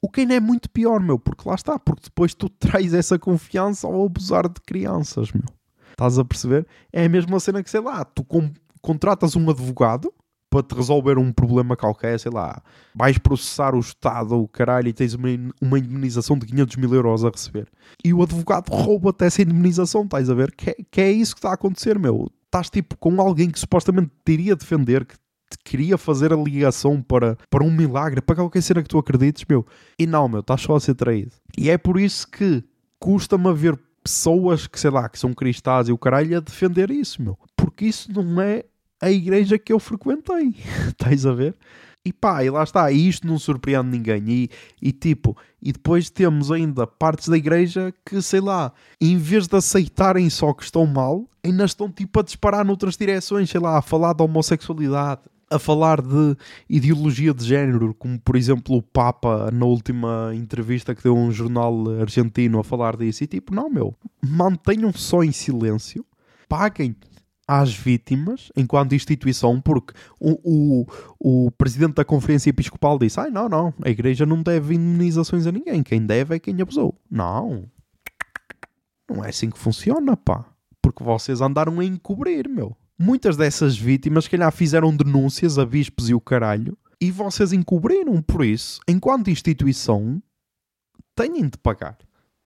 [0.00, 3.18] O que ainda é muito pior, meu, porque lá está, porque depois tu traz essa
[3.18, 5.44] confiança ao abusar de crianças, meu.
[5.90, 6.66] Estás a perceber?
[6.92, 8.22] É a mesma cena que, sei lá, tu
[8.86, 10.14] contratas um advogado
[10.48, 12.62] para te resolver um problema qualquer, sei lá,
[12.94, 15.28] vais processar o Estado, o caralho, e tens uma,
[15.60, 17.68] uma indemnização de 500 mil euros a receber.
[18.04, 20.54] E o advogado rouba-te essa indemnização, estás a ver?
[20.54, 22.30] Que, que é isso que está a acontecer, meu.
[22.44, 25.16] Estás tipo com alguém que supostamente te iria defender, que
[25.64, 29.66] queria fazer a ligação para, para um milagre, para qualquer cena que tu acredites, meu.
[29.98, 31.32] E não, meu, estás só a ser traído.
[31.58, 32.62] E é por isso que
[33.00, 37.20] custa-me ver pessoas que, sei lá, que são cristãs e o caralho a defender isso,
[37.20, 37.36] meu.
[37.56, 38.64] Porque isso não é
[39.00, 40.54] a igreja que eu frequentei.
[40.88, 41.54] Estás a ver?
[42.04, 44.22] E pá, e lá está, e isto não surpreende ninguém.
[44.28, 49.48] E, e tipo, e depois temos ainda partes da igreja que, sei lá, em vez
[49.48, 53.76] de aceitarem só que estão mal, ainda estão tipo a disparar noutras direções, sei lá,
[53.76, 56.36] a falar da homossexualidade, a falar de
[56.70, 61.32] ideologia de género, como por exemplo o Papa na última entrevista que deu a um
[61.32, 66.06] jornal argentino a falar disso, e tipo, não, meu, mantenham só em silêncio,
[66.48, 66.94] paguem
[67.46, 70.84] às vítimas enquanto instituição, porque o,
[71.20, 75.46] o, o presidente da Conferência Episcopal disse: ai, não, não, a igreja não deve indemnizações
[75.46, 76.98] a ninguém, quem deve é quem abusou.
[77.10, 77.64] Não,
[79.08, 80.44] não é assim que funciona, pá,
[80.82, 82.76] porque vocês andaram a encobrir, meu.
[82.98, 88.22] Muitas dessas vítimas, que calhar, fizeram denúncias a bispos e o caralho, e vocês encobriram.
[88.22, 90.20] Por isso, enquanto instituição,
[91.14, 91.98] têm de pagar.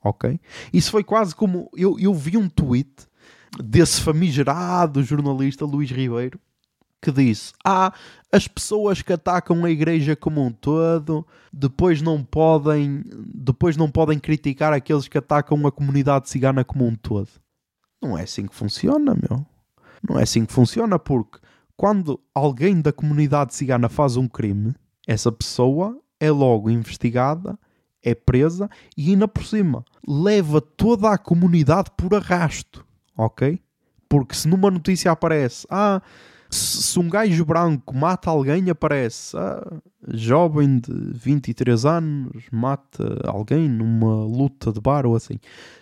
[0.03, 0.41] Ok?
[0.73, 1.71] Isso foi quase como.
[1.77, 2.91] Eu, eu vi um tweet
[3.59, 6.39] desse famigerado jornalista Luís Ribeiro
[7.01, 7.93] que disse: Ah,
[8.31, 13.03] as pessoas que atacam a igreja como um todo depois não podem,
[13.35, 17.29] depois não podem criticar aqueles que atacam a comunidade cigana como um todo.
[18.03, 19.45] Não é assim que funciona, meu.
[20.09, 21.39] Não é assim que funciona, porque
[21.77, 24.75] quando alguém da comunidade cigana faz um crime,
[25.07, 27.59] essa pessoa é logo investigada,
[28.03, 32.87] é presa e ainda por cima leva toda a comunidade por arrasto,
[33.25, 33.61] ok?
[34.09, 36.03] Porque se numa notícia aparece, ah,
[36.51, 44.25] se um gajo branco mata alguém, aparece, ah, jovem de 23 anos mata alguém numa
[44.25, 45.39] luta de bar ou assim.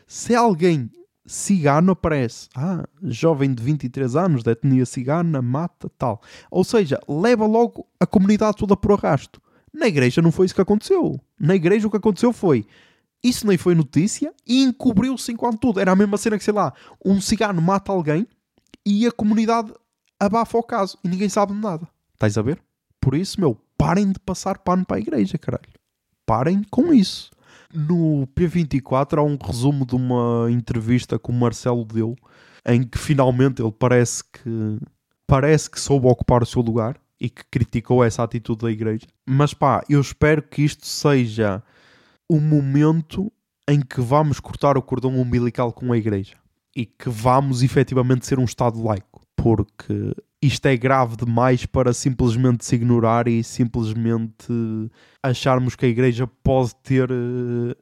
[0.06, 0.90] Se alguém
[1.28, 2.48] cigano aparece.
[2.56, 6.20] Ah, jovem de 23 anos, da etnia cigana, mata, tal.
[6.50, 9.40] Ou seja, leva logo a comunidade toda por arrasto.
[9.72, 11.20] Na igreja não foi isso que aconteceu.
[11.38, 12.66] Na igreja o que aconteceu foi.
[13.22, 15.80] Isso nem foi notícia e encobriu-se enquanto tudo.
[15.80, 16.72] Era a mesma cena que, sei lá,
[17.04, 18.26] um cigano mata alguém
[18.86, 19.72] e a comunidade
[20.18, 21.88] abafa o caso e ninguém sabe de nada.
[22.14, 22.60] Estás a ver?
[23.00, 25.68] Por isso, meu, parem de passar pano para a igreja, caralho.
[26.26, 27.30] Parem com isso.
[27.72, 32.16] No P24 há um resumo de uma entrevista que o Marcelo deu,
[32.66, 34.78] em que finalmente ele parece que
[35.26, 39.06] parece que soube ocupar o seu lugar e que criticou essa atitude da igreja.
[39.26, 41.62] Mas pá, eu espero que isto seja
[42.28, 43.32] o momento
[43.68, 46.36] em que vamos cortar o cordão umbilical com a igreja
[46.74, 52.64] e que vamos efetivamente ser um Estado laico, porque isto é grave demais para simplesmente
[52.64, 54.46] se ignorar e simplesmente
[55.22, 57.76] acharmos que a igreja pode ter uh,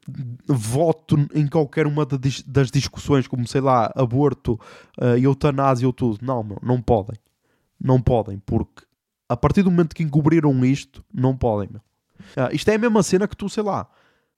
[0.46, 4.58] voto em qualquer uma das discussões, como sei lá, aborto,
[4.98, 6.18] uh, eutanásia ou tudo.
[6.22, 7.16] Não, não podem.
[7.78, 8.84] Não podem, porque
[9.28, 11.82] a partir do momento que encobriram isto, não podem, meu.
[12.36, 13.86] Uh, isto é a mesma cena que tu, sei lá,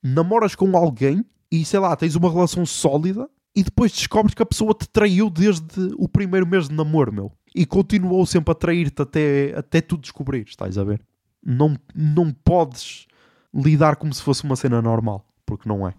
[0.02, 4.46] namoras com alguém e sei lá, tens uma relação sólida e depois descobres que a
[4.46, 7.32] pessoa te traiu desde o primeiro mês de namoro, meu.
[7.54, 11.00] E continuou sempre a trair-te até, até tu descobrires, estás a ver?
[11.44, 13.06] Não, não podes
[13.52, 15.94] lidar como se fosse uma cena normal, porque não é.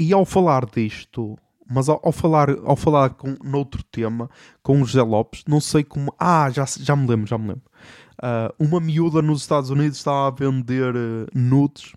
[0.00, 4.30] E ao falar disto, mas ao, ao falar, ao falar com, noutro tema,
[4.62, 6.12] com o José Lopes, não sei como.
[6.18, 7.62] Ah, já, já me lembro, já me lembro.
[8.16, 11.92] Uh, uma miúda nos Estados Unidos estava a vender uh, nudes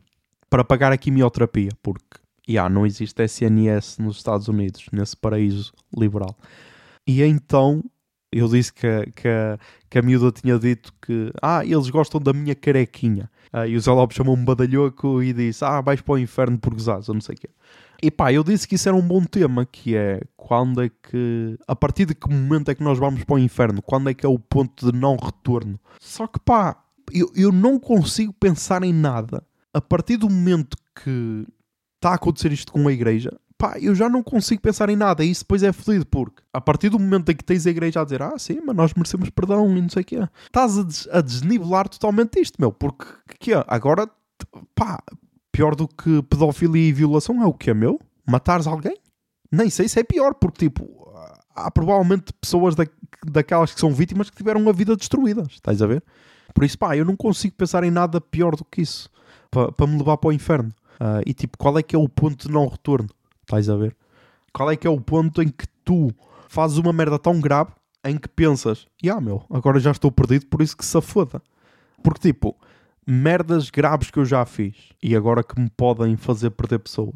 [0.50, 6.36] para pagar a quimioterapia, porque yeah, não existe SNS nos Estados Unidos, nesse paraíso liberal.
[7.06, 7.84] E então
[8.32, 9.30] eu disse que, que,
[9.90, 13.30] que a miúda tinha dito que ah, eles gostam da minha carequinha.
[13.52, 16.74] Uh, e o Zé Lopes chamou-me badalhoco e disse ah, vais para o inferno por
[16.74, 17.50] gozares, ou não sei o quê.
[18.02, 21.58] E pá, eu disse que isso era um bom tema, que é quando é que,
[21.68, 23.82] a partir de que momento é que nós vamos para o inferno?
[23.82, 25.80] Quando é que é o ponto de não retorno?
[26.00, 26.78] Só que pá,
[27.12, 29.44] eu, eu não consigo pensar em nada.
[29.74, 31.46] A partir do momento que
[31.96, 35.24] está a acontecer isto com a igreja, pá, eu já não consigo pensar em nada.
[35.24, 38.02] E isso depois é fodido, porque a partir do momento em que tens a igreja
[38.02, 40.84] a dizer, ah, sim, mas nós merecemos perdão e não sei o quê, estás a,
[40.84, 43.06] des a desnivelar totalmente isto, meu, porque
[43.40, 43.64] que é?
[43.68, 44.10] Agora,
[44.74, 45.04] pá,
[45.52, 48.00] pior do que pedofilia e violação é o que é, meu?
[48.26, 48.98] Matares alguém?
[49.52, 50.88] Nem sei se é pior, porque tipo,
[51.54, 52.86] há provavelmente pessoas da,
[53.26, 56.04] daquelas que são vítimas que tiveram a vida destruída, estás a ver?
[56.54, 59.10] Por isso, pá, eu não consigo pensar em nada pior do que isso
[59.50, 60.74] para pa me levar para o inferno.
[60.96, 63.10] Uh, e tipo, qual é que é o ponto de não retorno?
[63.42, 63.96] Estás a ver?
[64.54, 66.12] Qual é que é o ponto em que tu
[66.48, 67.72] fazes uma merda tão grave
[68.04, 71.42] em que pensas, ah meu, agora já estou perdido, por isso que se foda.
[72.02, 72.56] Porque tipo,
[73.06, 77.16] merdas graves que eu já fiz e agora que me podem fazer perder pessoas.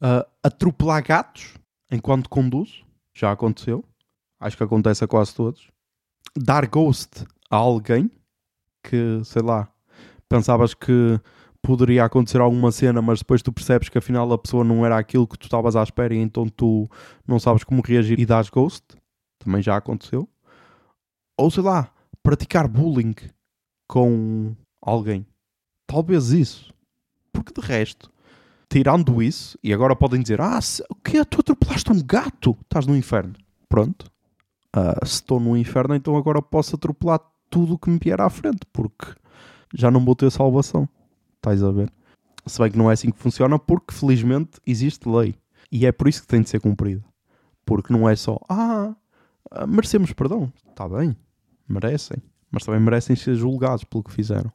[0.00, 1.54] Uh, atropelar gatos
[1.90, 3.84] enquanto conduzo, já aconteceu.
[4.38, 5.68] Acho que acontece a quase todos.
[6.36, 8.10] Dar ghost a alguém
[8.82, 9.68] que, sei lá,
[10.28, 11.18] pensavas que
[11.66, 15.26] poderia acontecer alguma cena, mas depois tu percebes que afinal a pessoa não era aquilo
[15.26, 16.88] que tu estavas à espera e então tu
[17.26, 18.84] não sabes como reagir e dás ghost.
[19.40, 20.28] Também já aconteceu.
[21.36, 21.90] Ou sei lá,
[22.22, 23.16] praticar bullying
[23.88, 25.26] com alguém.
[25.88, 26.72] Talvez isso.
[27.32, 28.12] Porque de resto,
[28.70, 31.24] tirando isso, e agora podem dizer: Ah, o que?
[31.24, 32.56] Tu atropelaste um gato?
[32.62, 33.34] Estás no inferno.
[33.68, 34.06] Pronto.
[34.74, 38.30] Uh, se estou no inferno, então agora posso atropelar tudo o que me vier à
[38.30, 39.14] frente, porque
[39.74, 40.88] já não vou ter salvação.
[41.46, 41.92] Estás a ver?
[42.44, 45.36] Se bem que não é assim que funciona, porque felizmente existe lei.
[45.70, 47.04] E é por isso que tem de ser cumprida.
[47.64, 48.96] Porque não é só, ah,
[49.52, 50.52] ah, merecemos perdão.
[50.68, 51.16] Está bem,
[51.68, 52.20] merecem.
[52.50, 54.52] Mas também merecem ser julgados pelo que fizeram.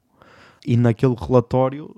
[0.66, 1.96] E naquele relatório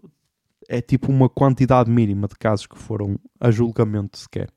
[0.69, 4.49] é tipo uma quantidade mínima de casos que foram a julgamento sequer.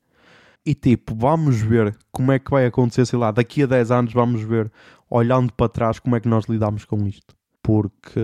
[0.63, 4.13] E tipo, vamos ver como é que vai acontecer, sei lá, daqui a 10 anos
[4.13, 4.71] vamos ver,
[5.09, 7.35] olhando para trás, como é que nós lidamos com isto.
[7.63, 8.19] Porque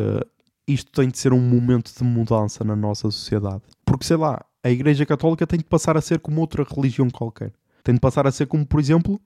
[0.68, 3.62] isto tem de ser um momento de mudança na nossa sociedade.
[3.86, 7.54] Porque, sei lá, a Igreja Católica tem de passar a ser como outra religião qualquer.
[7.84, 9.20] Tem de passar a ser como, por exemplo,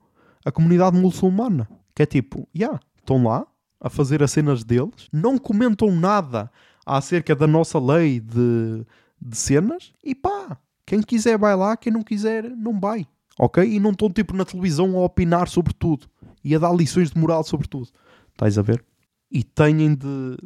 [0.44, 1.68] a comunidade muçulmana.
[1.94, 3.46] Que é tipo, já, yeah, estão lá
[3.80, 6.50] a fazer as cenas deles, não comentam nada
[6.84, 8.84] acerca da nossa lei de,
[9.20, 13.06] de cenas e pá, quem quiser vai lá, quem não quiser não vai.
[13.38, 13.62] Ok?
[13.62, 16.08] E não estão tipo na televisão a opinar sobre tudo
[16.42, 17.88] e a dar lições de moral sobre tudo.
[18.32, 18.84] Estás a ver?
[19.30, 20.36] E têm de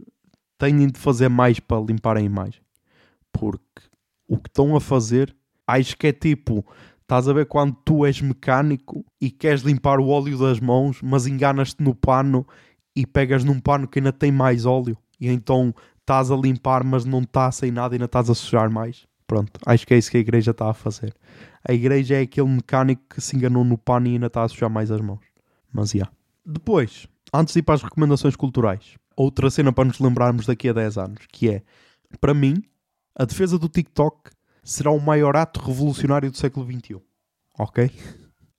[0.63, 2.61] têm de fazer mais para limpar a imagem.
[3.33, 3.83] Porque
[4.29, 5.35] o que estão a fazer,
[5.67, 6.65] acho que é tipo,
[7.01, 11.27] estás a ver quando tu és mecânico e queres limpar o óleo das mãos, mas
[11.27, 12.47] enganas-te no pano
[12.95, 17.05] e pegas num pano que ainda tem mais óleo e então estás a limpar, mas
[17.05, 19.05] não está sem nada e ainda estás a sujar mais.
[19.27, 21.13] Pronto, acho que é isso que a igreja está a fazer.
[21.69, 24.71] A igreja é aquele mecânico que se enganou no pano e ainda está a sujar
[24.71, 25.25] mais as mãos.
[25.73, 25.97] Mas já.
[25.97, 26.13] Yeah.
[26.45, 30.73] Depois, antes de ir para as recomendações culturais, outra cena para nos lembrarmos daqui a
[30.73, 31.63] 10 anos, que é,
[32.21, 32.63] para mim,
[33.15, 34.31] a defesa do TikTok
[34.63, 37.01] será o maior ato revolucionário do século XXI.
[37.59, 37.91] Ok?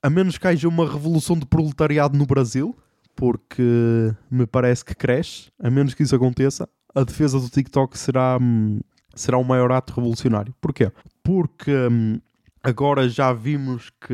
[0.02, 2.76] A menos que haja uma revolução de proletariado no Brasil,
[3.16, 8.38] porque me parece que cresce, a menos que isso aconteça, a defesa do TikTok será,
[8.42, 8.80] hum,
[9.16, 10.54] será o maior ato revolucionário.
[10.60, 10.92] Porquê?
[11.24, 12.20] porque hum,
[12.62, 14.14] agora já vimos que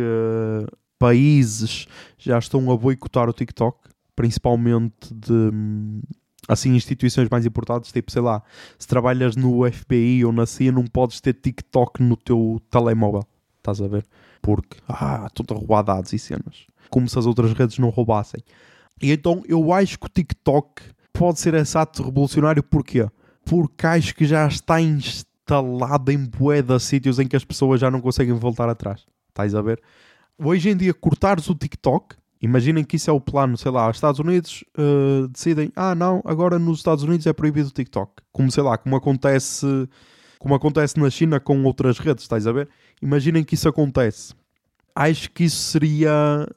[0.99, 1.87] países
[2.17, 6.01] já estão a boicotar o TikTok, principalmente de hum,
[6.49, 8.41] assim instituições mais importantes, tipo, sei lá,
[8.77, 13.23] se trabalhas no FBI ou na CIA, não podes ter TikTok no teu telemóvel.
[13.57, 14.03] Estás a ver?
[14.41, 16.65] Porque, ah, estão a dados e cenas.
[16.89, 18.41] Como se as outras redes não roubassem.
[18.99, 20.81] E então eu acho que o TikTok
[21.13, 23.07] pode ser esse ato revolucionário, porquê?
[23.45, 27.91] Porque acho que já está instalado em bué de sítios em que as pessoas já
[27.91, 29.05] não conseguem voltar atrás.
[29.29, 29.79] Estás a ver?
[30.37, 33.97] Hoje em dia, cortares o TikTok, imaginem que isso é o plano, sei lá, os
[33.97, 38.11] Estados Unidos uh, decidem, ah não, agora nos Estados Unidos é proibido o TikTok.
[38.31, 39.65] Como sei lá, como acontece,
[40.37, 42.69] como acontece na China com outras redes, estás a ver?
[43.01, 44.33] Imaginem que isso acontece.
[44.95, 46.47] Acho que isso seria,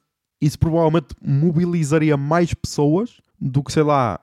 [0.40, 4.20] isso provavelmente mobilizaria mais pessoas do que, sei lá,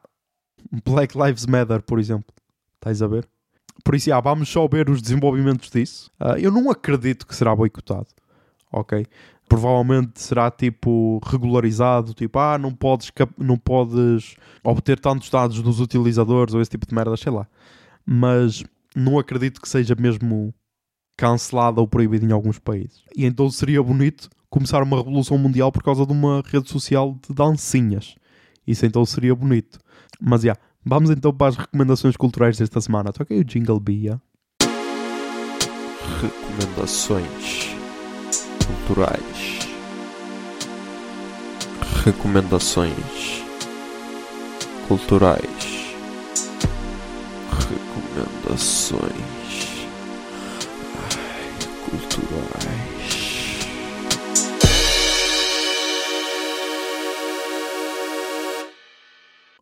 [0.86, 2.34] Black Lives Matter, por exemplo.
[2.76, 3.28] Estás a ver?
[3.84, 6.12] Por isso, já, vamos só ver os desenvolvimentos disso.
[6.20, 8.08] Uh, eu não acredito que será boicotado.
[8.72, 9.06] Ok?
[9.50, 16.54] Provavelmente será tipo regularizado, tipo, ah, não podes, não podes obter tantos dados dos utilizadores
[16.54, 17.48] ou esse tipo de merda, sei lá.
[18.06, 18.64] Mas
[18.96, 20.54] não acredito que seja mesmo
[21.18, 23.04] cancelado ou proibido em alguns países.
[23.18, 27.34] E então seria bonito começar uma revolução mundial por causa de uma rede social de
[27.34, 28.16] dancinhas.
[28.68, 29.80] Isso então seria bonito.
[30.22, 33.12] Mas já, yeah, vamos então para as recomendações culturais desta semana.
[33.12, 34.22] Toquei o Jingle Bia.
[36.22, 37.79] Recomendações
[38.90, 39.60] culturais.
[42.04, 43.44] Recomendações
[44.88, 45.96] culturais.
[47.52, 49.04] Recomendações
[50.96, 51.52] Ai,
[51.86, 52.80] culturais.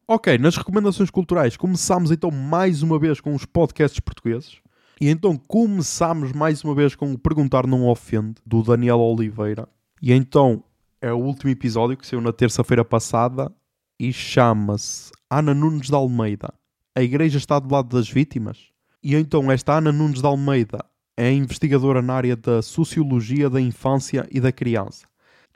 [0.07, 4.66] Ok, nas recomendações culturais começamos então mais uma vez com os podcasts portugueses.
[4.99, 9.69] E então começamos mais uma vez com o Perguntar Não Ofende, do Daniel Oliveira.
[10.01, 10.63] E então
[10.99, 13.53] é o último episódio que saiu na terça-feira passada
[13.99, 16.51] e chama-se Ana Nunes de Almeida.
[16.95, 18.69] A igreja está do lado das vítimas?
[19.03, 20.83] E então esta Ana Nunes de Almeida
[21.15, 25.05] é investigadora na área da sociologia da infância e da criança.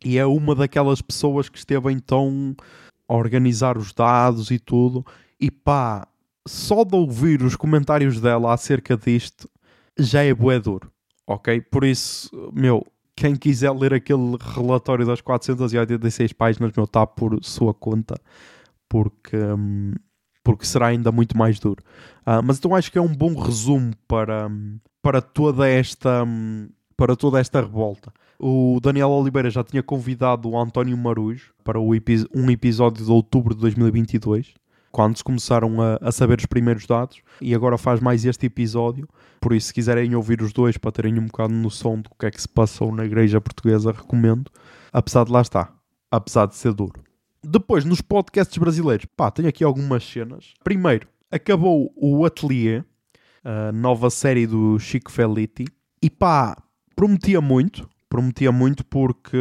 [0.05, 2.55] E é uma daquelas pessoas que esteve então
[3.07, 5.03] a organizar os dados e tudo.
[5.39, 6.07] E pá,
[6.47, 9.49] só de ouvir os comentários dela acerca disto
[9.97, 10.91] já é bué duro,
[11.27, 11.61] ok?
[11.61, 12.85] Por isso, meu,
[13.15, 18.15] quem quiser ler aquele relatório das 486 páginas, meu, está por sua conta,
[18.89, 19.93] porque, hum,
[20.43, 21.83] porque será ainda muito mais duro.
[22.21, 26.69] Uh, mas então acho que é um bom resumo para, hum, para toda esta hum,
[27.01, 28.13] para toda esta revolta.
[28.37, 33.61] O Daniel Oliveira já tinha convidado o António Marujo para um episódio de outubro de
[33.61, 34.53] 2022,
[34.91, 39.07] quando se começaram a, a, saber os primeiros dados, e agora faz mais este episódio.
[39.39, 42.31] Por isso, se quiserem ouvir os dois para terem um bocado noção do que é
[42.31, 44.51] que se passou na igreja portuguesa, recomendo.
[44.91, 45.73] Apesar de lá estar,
[46.11, 47.01] apesar de ser duro.
[47.43, 50.53] Depois, nos podcasts brasileiros, pá, tenho aqui algumas cenas.
[50.63, 52.83] Primeiro, acabou o Atelier,
[53.43, 55.65] a nova série do Chico Felitti,
[56.01, 56.55] e pá,
[56.95, 59.37] prometia muito, prometia muito porque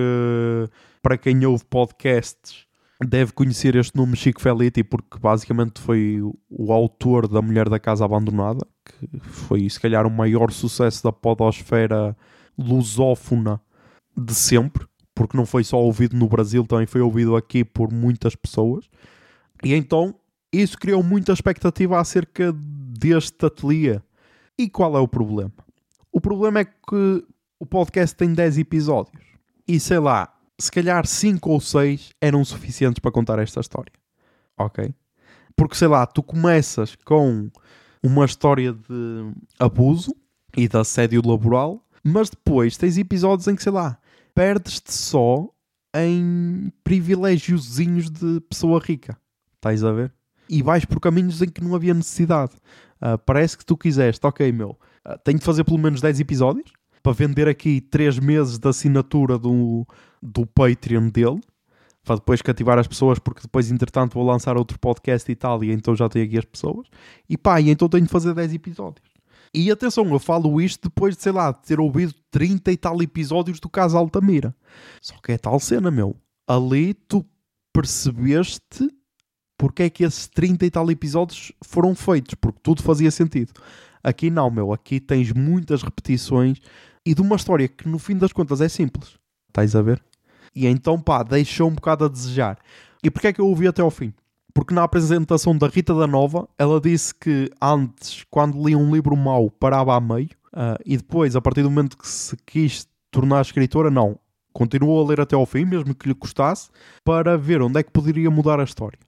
[1.03, 2.70] para quem ouve podcasts
[3.07, 8.05] deve conhecer este nome Chico Felitti porque basicamente foi o autor da Mulher da Casa
[8.05, 12.17] Abandonada, que foi se calhar o maior sucesso da podosfera
[12.59, 13.61] lusófona
[14.17, 18.35] de sempre, porque não foi só ouvido no Brasil, também foi ouvido aqui por muitas
[18.35, 18.85] pessoas.
[19.65, 20.15] E então
[20.53, 24.01] isso criou muita expectativa acerca deste ateliê.
[24.59, 25.53] E qual é o problema?
[26.13, 27.25] O problema é que
[27.59, 29.23] o podcast tem 10 episódios.
[29.67, 33.93] E sei lá, se calhar 5 ou 6 eram suficientes para contar esta história.
[34.59, 34.95] Ok?
[35.57, 37.51] Porque sei lá, tu começas com
[38.03, 40.15] uma história de abuso
[40.57, 43.99] e de assédio laboral, mas depois tens episódios em que, sei lá,
[44.35, 45.49] perdes-te só
[45.95, 49.19] em privilégiozinhos de pessoa rica.
[49.57, 50.13] Estás a ver?
[50.49, 52.53] E vais por caminhos em que não havia necessidade.
[53.01, 56.73] Uh, parece que tu quiseste, ok, meu, uh, tenho de fazer pelo menos 10 episódios
[57.03, 59.87] para vender aqui 3 meses de assinatura do,
[60.23, 61.41] do Patreon dele,
[62.05, 65.71] para depois cativar as pessoas, porque depois, entretanto, vou lançar outro podcast e tal, e
[65.71, 66.87] então já tenho aqui as pessoas.
[67.29, 69.09] E pá, e então tenho de fazer 10 episódios.
[69.53, 73.03] E atenção, eu falo isto depois de, sei lá, de ter ouvido 30 e tal
[73.03, 74.55] episódios do caso Altamira.
[75.01, 76.17] Só que é tal cena, meu.
[76.47, 77.27] Ali tu
[77.73, 78.89] percebeste
[79.59, 83.53] porque é que esses 30 e tal episódios foram feitos, porque tudo fazia sentido.
[84.03, 84.73] Aqui não, meu.
[84.73, 86.59] Aqui tens muitas repetições,
[87.05, 89.19] e de uma história que no fim das contas é simples.
[89.49, 90.03] Estás a ver?
[90.55, 92.59] E então, pá, deixou um bocado a desejar.
[93.03, 94.13] E porquê é que eu ouvi até ao fim?
[94.53, 99.17] Porque na apresentação da Rita da Nova, ela disse que antes, quando lia um livro
[99.17, 103.43] mau, parava a meio, Ah, e depois, a partir do momento que se quis tornar
[103.43, 104.19] escritora, não.
[104.53, 106.71] Continuou a ler até ao fim, mesmo que lhe custasse,
[107.05, 108.99] para ver onde é que poderia mudar a história.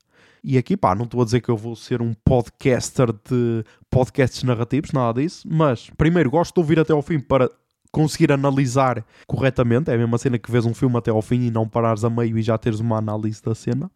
[0.45, 4.43] E aqui, pá, não estou a dizer que eu vou ser um podcaster de podcasts
[4.45, 7.51] narrativos, nada disso, mas primeiro gosto de ouvir até ao fim para
[7.93, 9.91] conseguir analisar corretamente.
[9.91, 12.11] É a mesma cena que vês um filme até ao fim e não parares a
[12.11, 13.91] meio e já teres uma análise da cena.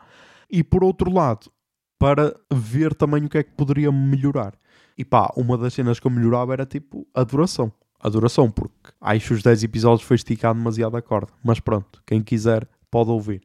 [0.48, 1.50] E por outro lado,
[1.98, 4.54] para ver também o que é que poderia melhorar.
[4.96, 7.72] E pá, uma das cenas que eu melhorava era tipo a duração.
[7.98, 11.32] A duração, porque acho os 10 episódios foi esticado demasiado a corda.
[11.42, 13.42] Mas pronto, quem quiser pode ouvir.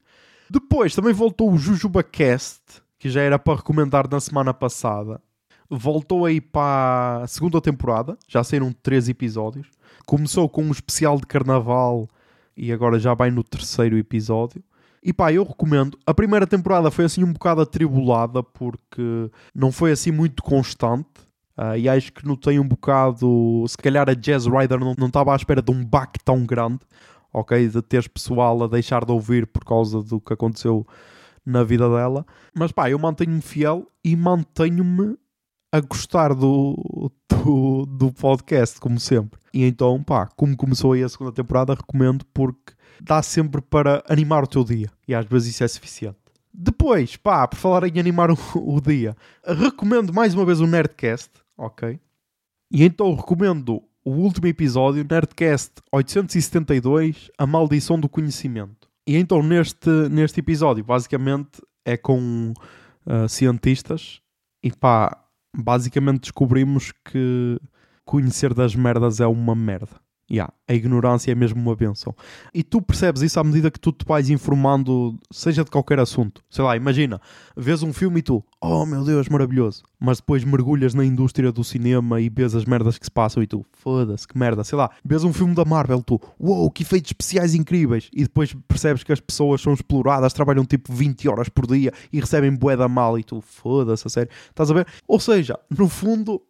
[0.49, 2.61] Depois também voltou o Jujuba Cast,
[2.99, 5.21] que já era para recomendar na semana passada.
[5.69, 9.67] Voltou aí para a segunda temporada, já saíram 3 episódios.
[10.05, 12.07] Começou com um especial de carnaval
[12.55, 14.63] e agora já vai no terceiro episódio.
[15.03, 15.97] E pá, eu recomendo.
[16.05, 21.07] A primeira temporada foi assim um bocado atribulada porque não foi assim muito constante.
[21.57, 23.65] Uh, e acho que notei um bocado.
[23.67, 26.79] Se calhar a Jazz Rider não, não estava à espera de um baque tão grande,
[27.33, 27.67] ok?
[27.67, 30.85] De teres pessoal a deixar de ouvir por causa do que aconteceu
[31.45, 32.25] na vida dela.
[32.53, 35.17] Mas pá, eu mantenho-me fiel e mantenho-me
[35.71, 39.39] a gostar do, do, do podcast, como sempre.
[39.53, 44.43] E então, pá, como começou aí a segunda temporada, recomendo porque dá sempre para animar
[44.43, 44.89] o teu dia.
[45.07, 46.17] E às vezes isso é suficiente.
[46.53, 49.15] Depois, pá, por falar em animar o, o dia,
[49.45, 51.99] recomendo mais uma vez o Nerdcast, ok?
[52.69, 58.89] E então recomendo o último episódio, Nerdcast 872, A Maldição do Conhecimento.
[59.07, 62.53] E então neste, neste episódio, basicamente, é com
[63.05, 64.21] uh, cientistas
[64.63, 65.20] e pá,
[65.55, 67.59] basicamente descobrimos que
[68.05, 69.99] conhecer das merdas é uma merda.
[70.31, 72.15] Yeah, a ignorância é mesmo uma benção.
[72.53, 76.41] E tu percebes isso à medida que tu te vais informando, seja de qualquer assunto.
[76.49, 77.19] Sei lá, imagina,
[77.57, 79.83] vês um filme e tu, oh meu Deus, maravilhoso.
[79.99, 83.47] Mas depois mergulhas na indústria do cinema e vês as merdas que se passam e
[83.47, 84.63] tu, foda-se, que merda.
[84.63, 88.09] Sei lá, vês um filme da Marvel, tu, uou, wow, que efeitos especiais incríveis.
[88.13, 92.21] E depois percebes que as pessoas são exploradas, trabalham tipo 20 horas por dia e
[92.21, 94.31] recebem bué da mal e tu, foda-se, a sério.
[94.49, 94.87] Estás a ver?
[95.05, 96.41] Ou seja, no fundo,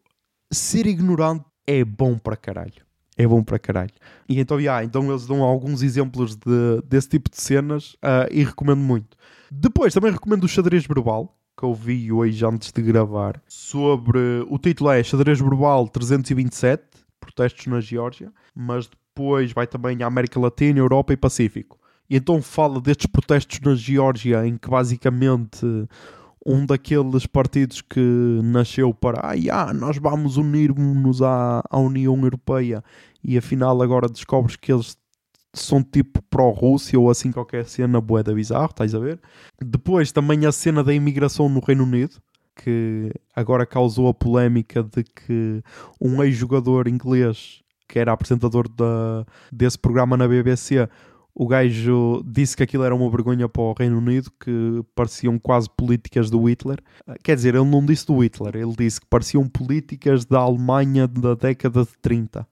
[0.52, 2.91] ser ignorante é bom para caralho
[3.22, 3.92] é bom para caralho.
[4.28, 8.44] E então, yeah, então eles dão alguns exemplos de, desse tipo de cenas uh, e
[8.44, 9.18] recomendo muito.
[9.52, 14.20] Depois também recomendo o xadrez verbal, que eu vi hoje antes de gravar, sobre.
[14.50, 16.84] O título é Xadrez Verbal 327,
[17.20, 21.80] Protestos na Geórgia, mas depois vai também à América Latina, Europa e Pacífico.
[22.10, 25.66] E então fala destes protestos na Geórgia, em que basicamente
[26.46, 28.00] um daqueles partidos que
[28.44, 32.84] nasceu para ah, yeah, nós vamos unir-nos à, à União Europeia
[33.24, 34.98] e afinal agora descobres que eles
[35.54, 39.20] são tipo pró-Rússia ou assim qualquer cena boeda bizarro, estás a ver?
[39.62, 42.16] Depois também a cena da imigração no Reino Unido,
[42.56, 45.62] que agora causou a polémica de que
[46.00, 50.88] um ex-jogador inglês que era apresentador da, desse programa na BBC
[51.34, 55.70] o gajo disse que aquilo era uma vergonha para o Reino Unido, que pareciam quase
[55.70, 56.80] políticas do Hitler.
[57.24, 61.34] Quer dizer, ele não disse do Hitler, ele disse que pareciam políticas da Alemanha da
[61.34, 62.46] década de 30.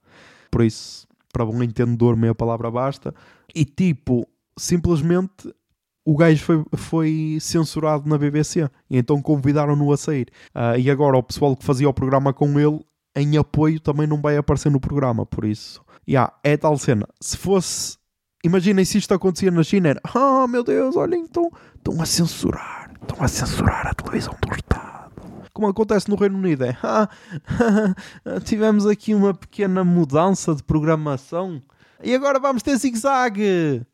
[0.50, 3.14] Por isso, para bom entendedor, meia palavra basta.
[3.54, 4.28] E tipo,
[4.58, 5.54] simplesmente
[6.06, 8.70] o gajo foi, foi censurado na BBC.
[8.90, 10.28] E então convidaram-no a sair.
[10.56, 12.80] Uh, e agora o pessoal que fazia o programa com ele,
[13.16, 15.26] em apoio, também não vai aparecer no programa.
[15.26, 17.08] Por isso, yeah, é tal cena.
[17.22, 18.00] Se fosse
[18.44, 22.06] Imaginem se isto acontecia na China, era, ah, oh, meu Deus, olhem, estão, estão a
[22.06, 24.99] censurar, estão a censurar a televisão do Estado.
[25.60, 27.10] Como acontece no Reino Unido, é, ah,
[28.46, 31.62] tivemos aqui uma pequena mudança de programação
[32.02, 33.86] e agora vamos ter zigue-zague.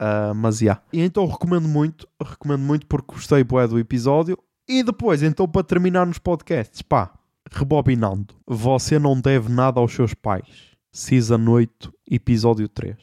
[0.00, 0.64] Uh, mas já.
[0.64, 0.82] Yeah.
[0.94, 4.38] E então recomendo muito, recomendo muito porque gostei bué do episódio.
[4.66, 7.12] E depois, então, para terminar nos podcasts, pá,
[7.52, 8.34] rebobinando.
[8.46, 10.72] Você não deve nada aos seus pais.
[10.90, 12.96] Season 8, episódio 3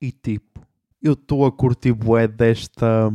[0.00, 0.66] e tipo,
[1.02, 3.10] eu estou a curtir bué desta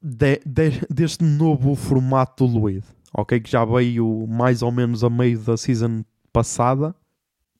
[0.00, 2.84] de, de, deste novo formato do Luid,
[3.16, 3.40] ok?
[3.40, 6.94] Que já veio mais ou menos a meio da season passada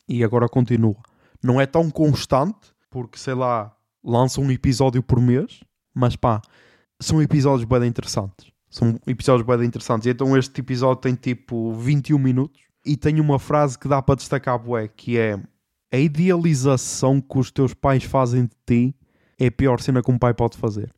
[0.07, 0.97] e agora continua.
[1.43, 5.61] Não é tão constante, porque sei lá, lança um episódio por mês,
[5.95, 6.43] mas pá,
[7.01, 8.53] são episódios bem interessantes.
[8.69, 10.07] São episódios bem interessantes.
[10.07, 14.59] Então este episódio tem tipo 21 minutos e tem uma frase que dá para destacar
[14.59, 15.41] bué, que é
[15.91, 18.95] a idealização que os teus pais fazem de ti
[19.39, 20.93] é a pior cena que um pai pode fazer.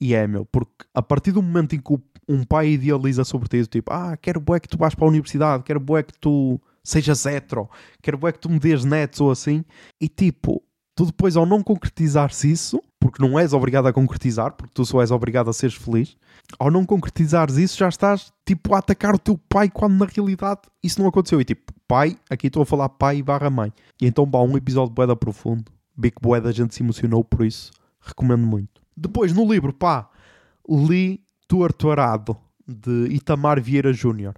[0.00, 1.92] E é, meu, porque a partir do momento em que
[2.32, 5.62] um pai idealiza sobre ti, tipo, ah, quero bué que tu vais para a universidade,
[5.62, 7.68] quero bué que tu sejas hetero,
[8.02, 9.64] quero bué que tu me dês netos ou assim,
[10.00, 10.62] e tipo,
[10.94, 15.00] tu depois ao não concretizares isso, porque não és obrigado a concretizar, porque tu só
[15.00, 16.16] és obrigado a seres feliz,
[16.58, 20.60] ao não concretizares isso já estás tipo a atacar o teu pai quando na realidade
[20.82, 21.40] isso não aconteceu.
[21.40, 23.72] E tipo, pai, aqui estou a falar pai barra mãe.
[24.00, 25.70] E então, pá, um episódio boeda profundo.
[26.00, 27.70] Que boeda a gente se emocionou, por isso
[28.00, 28.82] recomendo muito.
[28.96, 30.08] Depois, no livro, pá,
[30.68, 31.20] li
[31.52, 32.34] Torturado,
[32.66, 34.34] de Itamar Vieira Júnior.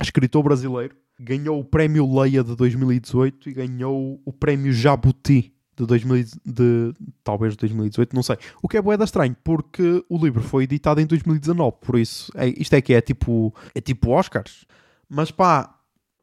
[0.00, 0.94] Escritor brasileiro.
[1.18, 7.56] Ganhou o Prémio Leia de 2018 e ganhou o Prémio Jabuti de, 2000, de talvez
[7.56, 8.36] 2018, não sei.
[8.62, 12.46] O que é boeda estranho, porque o livro foi editado em 2019, por isso, é,
[12.46, 14.64] isto é que é tipo, é tipo Oscars.
[15.08, 15.76] Mas pá,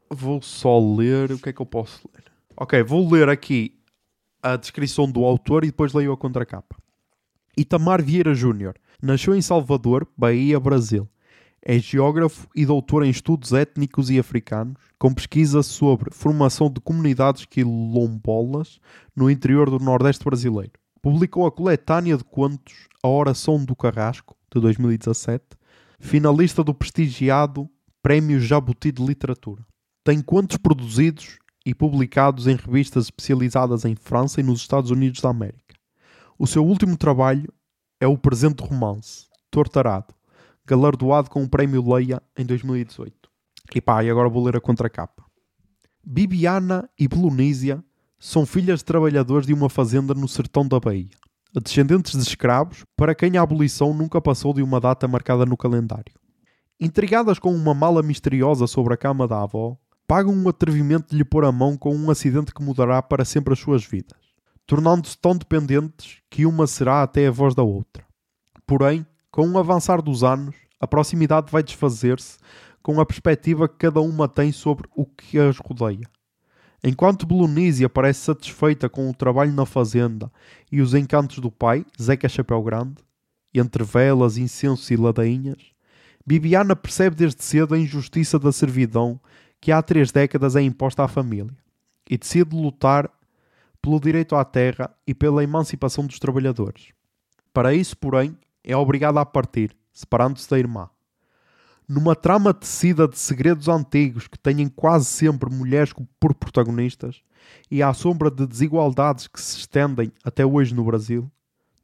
[0.10, 2.24] vou só ler, o que é que eu posso ler?
[2.56, 3.78] Ok, vou ler aqui
[4.42, 6.78] a descrição do autor e depois leio a contracapa.
[7.58, 11.08] Itamar Vieira Júnior nasceu em Salvador, Bahia, Brasil.
[11.62, 17.46] É geógrafo e doutor em estudos étnicos e africanos, com pesquisa sobre formação de comunidades
[17.46, 18.80] quilombolas
[19.16, 20.72] no interior do Nordeste brasileiro.
[21.02, 25.44] Publicou a coletânea de contos A Oração do Carrasco, de 2017,
[26.00, 27.70] finalista do prestigiado
[28.02, 29.66] Prémio Jabuti de Literatura.
[30.04, 35.30] Tem contos produzidos e publicados em revistas especializadas em França e nos Estados Unidos da
[35.30, 35.76] América.
[36.40, 37.52] O seu último trabalho
[38.00, 40.14] é o presente romance, Tortarado,
[40.66, 43.14] galardoado com o Prémio Leia em 2018.
[43.76, 45.24] E pá, e agora vou ler a contracapa.
[46.04, 47.84] Bibiana e Belonísia
[48.20, 51.10] são filhas de trabalhadores de uma fazenda no sertão da Bahia,
[51.62, 56.14] descendentes de escravos, para quem a abolição nunca passou de uma data marcada no calendário.
[56.80, 59.78] Intrigadas com uma mala misteriosa sobre a cama da avó,
[60.08, 63.54] pagam um atrevimento de lhe pôr a mão com um acidente que mudará para sempre
[63.54, 64.18] as suas vidas,
[64.68, 68.06] tornando-se tão dependentes que uma será até a voz da outra.
[68.66, 72.38] Porém, com o avançar dos anos, a proximidade vai desfazer-se
[72.84, 76.08] com a perspectiva que cada uma tem sobre o que as rodeia.
[76.84, 80.32] Enquanto Belonísia parece satisfeita com o trabalho na fazenda
[80.72, 82.96] e os encantos do pai, Zeca Chapéu Grande,
[83.54, 85.72] entre velas, incenso e ladainhas,
[86.26, 89.20] Bibiana percebe desde cedo a injustiça da servidão
[89.62, 91.56] que há três décadas é imposta à família
[92.10, 93.10] e decide lutar
[93.88, 96.90] pelo direito à terra e pela emancipação dos trabalhadores.
[97.54, 100.90] Para isso, porém, é obrigada a partir, separando-se da irmã.
[101.88, 107.22] Numa trama tecida de segredos antigos que têm quase sempre mulheres por protagonistas
[107.72, 111.32] e à sombra de desigualdades que se estendem até hoje no Brasil,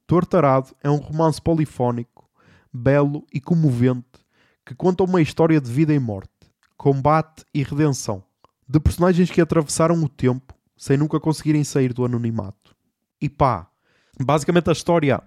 [0.06, 2.30] Tortarado é um romance polifónico,
[2.74, 4.20] belo e comovente
[4.66, 8.22] que conta uma história de vida e morte, combate e redenção,
[8.68, 10.53] de personagens que atravessaram o tempo
[10.84, 12.76] sem nunca conseguirem sair do anonimato.
[13.22, 13.70] E pá,
[14.22, 15.24] basicamente a história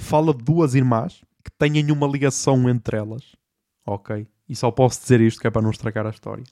[0.00, 3.34] fala de duas irmãs que têm uma ligação entre elas,
[3.84, 4.24] ok?
[4.48, 6.44] E só posso dizer isto que é para não estragar a história.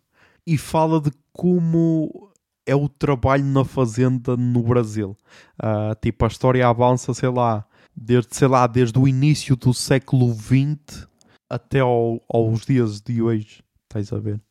[0.45, 2.33] E fala de como
[2.67, 5.17] é o trabalho na fazenda no Brasil.
[5.57, 10.35] Uh, tipo, a história avança, sei lá, desde, sei lá, desde o início do século
[10.35, 11.07] XX
[11.49, 13.63] até ao, aos dias de hoje.
[13.85, 14.43] Estás a ver?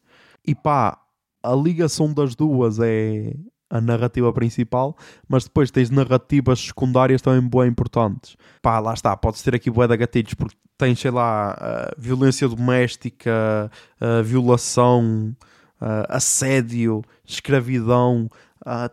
[0.45, 0.97] E pá,
[1.43, 3.35] a ligação das duas é
[3.69, 4.95] a narrativa principal,
[5.27, 8.37] mas depois tens narrativas secundárias também bem importantes.
[8.61, 12.47] Pá, lá está, podes ter aqui bué de gatilhos, porque tens, sei lá, uh, violência
[12.47, 15.35] doméstica, uh, violação,
[15.81, 18.29] uh, assédio, escravidão,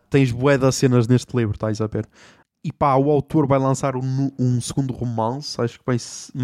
[0.09, 2.07] tens bué de cenas neste livro, estás a ver?
[2.63, 5.97] E pá, o autor vai lançar um, um segundo romance, acho que vai,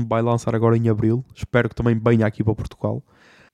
[0.07, 3.03] vai lançar agora em Abril, espero que também venha aqui para Portugal.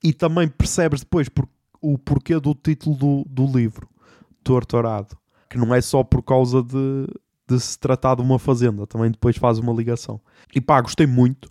[0.03, 1.49] E também percebes depois por,
[1.81, 3.89] o porquê do título do, do livro
[4.47, 5.19] torturado.
[5.51, 7.07] Que não é só por causa de,
[7.49, 10.21] de se tratar de uma fazenda, também depois faz uma ligação.
[10.55, 11.51] E pá, gostei muito.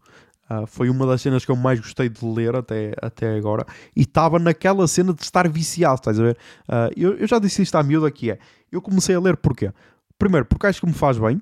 [0.50, 3.66] Uh, foi uma das cenas que eu mais gostei de ler até, até agora.
[3.96, 6.38] E estava naquela cena de estar viciado, estás a ver?
[6.70, 8.40] Uh, eu, eu já disse isto à miúda que é.
[8.72, 9.72] Eu comecei a ler porquê?
[10.18, 11.42] Primeiro, porque acho que me faz bem.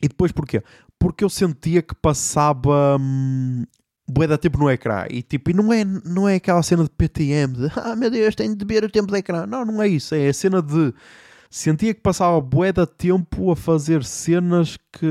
[0.00, 0.62] E depois porquê?
[0.98, 3.64] Porque eu sentia que passava hum,
[4.08, 5.06] bué da tempo no ecrã.
[5.10, 8.34] E tipo, e não é, não é aquela cena de PTM de ah meu Deus,
[8.34, 9.46] tenho de ver o tempo de ecrã.
[9.46, 10.14] Não, não é isso.
[10.14, 10.94] É a cena de
[11.50, 15.06] sentia que passava bué da tempo a fazer cenas que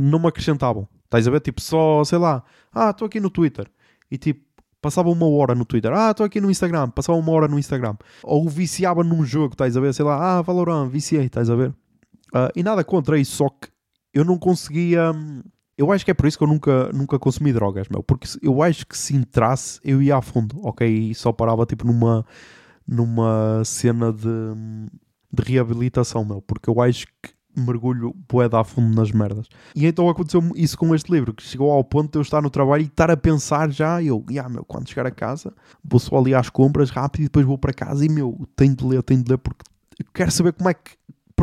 [0.00, 0.88] não me acrescentavam.
[1.04, 1.40] Estás a ver?
[1.40, 2.42] Tipo, só, sei lá,
[2.74, 3.66] ah, estou aqui no Twitter.
[4.10, 4.44] E tipo,
[4.82, 5.92] passava uma hora no Twitter.
[5.92, 6.90] Ah, estou aqui no Instagram.
[6.90, 7.96] Passava uma hora no Instagram.
[8.22, 9.94] Ou viciava num jogo, estás a ver?
[9.94, 11.70] Sei lá, ah, Valorant, viciei, estás a ver?
[12.34, 13.68] Uh, e nada contra isso, só que
[14.12, 15.40] eu não conseguia hum,
[15.76, 18.02] eu acho que é por isso que eu nunca, nunca consumi drogas, meu.
[18.02, 20.86] Porque eu acho que se entrasse, eu ia a fundo, ok?
[20.86, 22.24] E só parava tipo numa,
[22.86, 24.28] numa cena de,
[25.32, 26.40] de reabilitação, meu.
[26.40, 29.46] Porque eu acho que mergulho bué a fundo nas merdas.
[29.74, 32.50] E então aconteceu isso com este livro, que chegou ao ponto de eu estar no
[32.50, 35.52] trabalho e estar a pensar já, eu, yeah, meu, quando chegar a casa,
[35.82, 38.84] vou só ali às compras rápido e depois vou para casa e, meu, tenho de
[38.84, 39.64] ler, tenho de ler, porque
[40.12, 40.92] quero saber como é que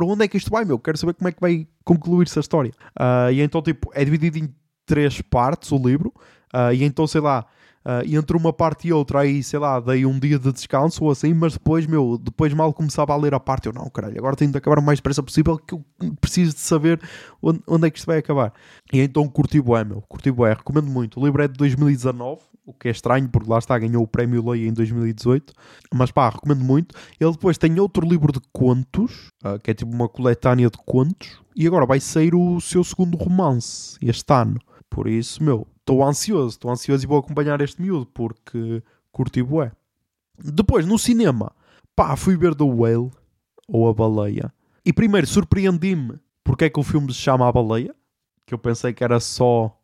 [0.02, 0.80] para onde é que isto vai, meu?
[0.80, 2.72] Quero saber como é que vai concluir-se a história.
[3.00, 4.52] Uh, e então, tipo, é dividido em
[4.84, 6.12] três partes o livro.
[6.52, 7.46] Uh, e então, sei lá,
[8.06, 11.12] e entre uma parte e outra, aí, sei lá, dei um dia de descanso ou
[11.12, 14.36] assim, mas depois, meu, depois mal começava a ler a parte, eu não, caralho, agora
[14.36, 15.84] tenho de acabar o mais depressa possível que eu
[16.22, 17.02] preciso de saber
[17.42, 18.54] onde, onde é que isto vai acabar.
[18.94, 21.20] E então curti bué, meu, curti bué, recomendo muito.
[21.20, 24.50] O livro é de 2019, o que é estranho, porque lá está, ganhou o prémio
[24.50, 25.54] Leia em 2018,
[25.94, 26.96] mas pá, recomendo muito.
[27.20, 31.42] Ele depois tem outro livro de contos, ah, que é tipo uma coletânea de contos,
[31.56, 34.60] e agora vai sair o seu segundo romance, este ano.
[34.90, 39.72] Por isso, meu, estou ansioso, estou ansioso e vou acompanhar este miúdo porque curti bué.
[40.38, 41.52] Depois, no cinema,
[41.96, 43.12] pá, fui ver The Whale,
[43.68, 44.54] ou A Baleia.
[44.86, 47.96] E primeiro, surpreendi-me porque é que o filme se chama A Baleia,
[48.46, 49.78] que eu pensei que era só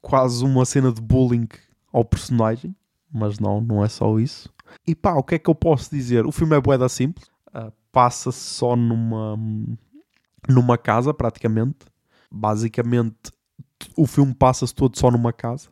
[0.00, 1.46] quase uma cena de bullying
[1.92, 2.74] ao personagem,
[3.12, 4.52] mas não, não é só isso.
[4.86, 6.26] E pá, o que é que eu posso dizer?
[6.26, 9.38] O filme é bué da simples, ah, passa-se só numa,
[10.48, 11.78] numa casa, praticamente.
[12.30, 13.32] Basicamente,
[13.96, 15.68] o filme passa-se todo só numa casa,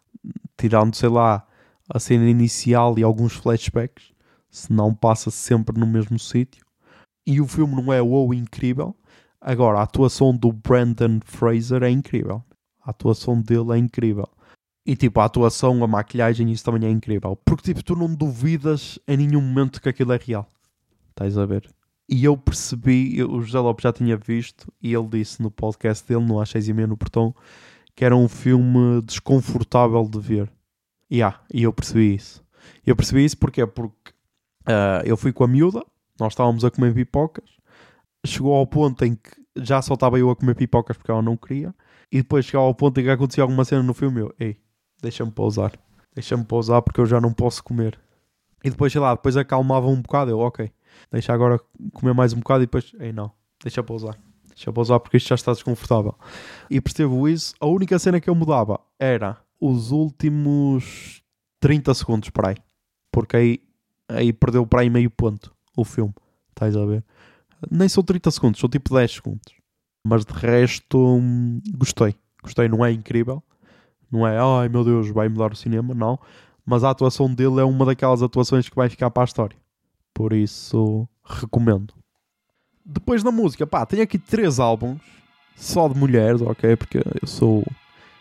[0.56, 1.46] tirando, sei lá,
[1.88, 4.12] a cena inicial e alguns flashbacks,
[4.50, 6.64] se não passa-se sempre no mesmo sítio.
[7.26, 8.96] E o filme não é wow incrível.
[9.40, 12.42] Agora, a atuação do Brandon Fraser é incrível.
[12.82, 14.28] A atuação dele é incrível.
[14.86, 17.36] E tipo, a atuação, a maquilhagem, isso também é incrível.
[17.44, 20.48] Porque tipo, tu não duvidas em nenhum momento que aquilo é real.
[21.10, 21.68] Estás a ver?
[22.08, 26.24] E eu percebi, o José Lopes já tinha visto, e ele disse no podcast dele,
[26.24, 27.34] no Às seis e meia no Portão,
[27.96, 30.52] que era um filme desconfortável de ver.
[31.12, 32.44] Yeah, e eu percebi isso.
[32.84, 34.12] Eu percebi isso porque Porque
[34.66, 35.84] ah, eu fui com a miúda,
[36.18, 37.48] nós estávamos a comer pipocas,
[38.24, 41.36] chegou ao ponto em que já só estava eu a comer pipocas porque ela não
[41.36, 41.74] queria,
[42.10, 44.58] e depois chegou ao ponto em que acontecia alguma cena no filme, eu, ei,
[45.00, 45.72] deixa-me pausar,
[46.14, 47.98] deixa-me pausar porque eu já não posso comer.
[48.64, 50.70] E depois, sei lá, depois acalmava um bocado, eu, ok,
[51.10, 51.60] deixa agora
[51.92, 53.30] comer mais um bocado e depois, ei, não,
[53.62, 54.18] deixa pausar.
[54.48, 56.14] Deixa pausar porque isto já está desconfortável.
[56.70, 57.54] E percebo isso.
[57.60, 61.22] A única cena que eu mudava era os últimos
[61.60, 62.56] 30 segundos para aí.
[63.12, 63.60] Porque aí,
[64.08, 66.14] aí perdeu para aí meio ponto o filme.
[66.48, 67.04] Estás a ver?
[67.70, 69.54] Nem são 30 segundos, são tipo 10 segundos.
[70.06, 72.14] Mas de resto, hum, gostei.
[72.42, 73.42] Gostei, não é incrível.
[74.10, 76.18] Não é, ai meu Deus, vai mudar o cinema, não.
[76.64, 79.56] Mas a atuação dele é uma daquelas atuações que vai ficar para a história.
[80.12, 81.94] Por isso, recomendo.
[82.84, 85.00] Depois da música, pá, tenho aqui três álbuns
[85.56, 86.76] só de mulheres, ok?
[86.76, 87.64] Porque eu sou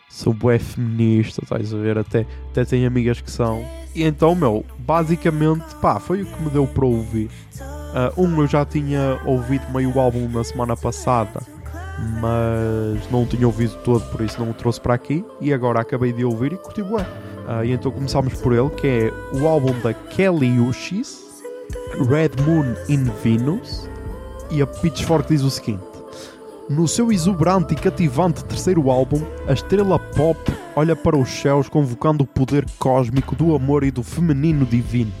[0.08, 1.98] sou bué feminista, estás a ver?
[1.98, 3.64] Até, até tenho amigas que são.
[3.94, 7.30] E então, meu, basicamente, pá, foi o que me deu para ouvir.
[7.94, 11.40] Ah, um eu já tinha ouvido meio álbum na semana passada,
[11.98, 15.24] mas não tinha ouvido todo, por isso não o trouxe para aqui.
[15.40, 17.06] E agora acabei de ouvir e curti bué.
[17.48, 21.42] Ah, e então começámos por ele, que é o álbum da Kelly Uchis,
[22.08, 23.88] Red Moon in Venus.
[24.50, 25.82] E a Pitchfork diz o seguinte:
[26.68, 30.38] No seu exuberante e cativante terceiro álbum, a estrela pop
[30.74, 35.12] olha para os céus convocando o poder cósmico do amor e do feminino divino.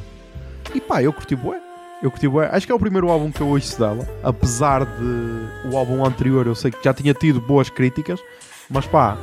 [0.74, 1.65] E pá, eu curti bué.
[2.02, 2.48] Eu curti bué.
[2.52, 4.06] Acho que é o primeiro álbum que eu ouço dela.
[4.22, 8.20] Apesar de o álbum anterior eu sei que já tinha tido boas críticas.
[8.68, 9.16] Mas pá,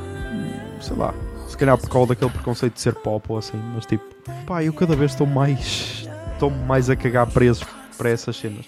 [0.80, 1.14] sei lá.
[1.48, 3.60] Se calhar por causa daquele preconceito de ser pop ou assim.
[3.74, 4.04] Mas tipo,
[4.46, 6.08] pá, eu cada vez estou mais.
[6.32, 7.64] Estou mais a cagar preso
[7.96, 8.66] para essas cenas.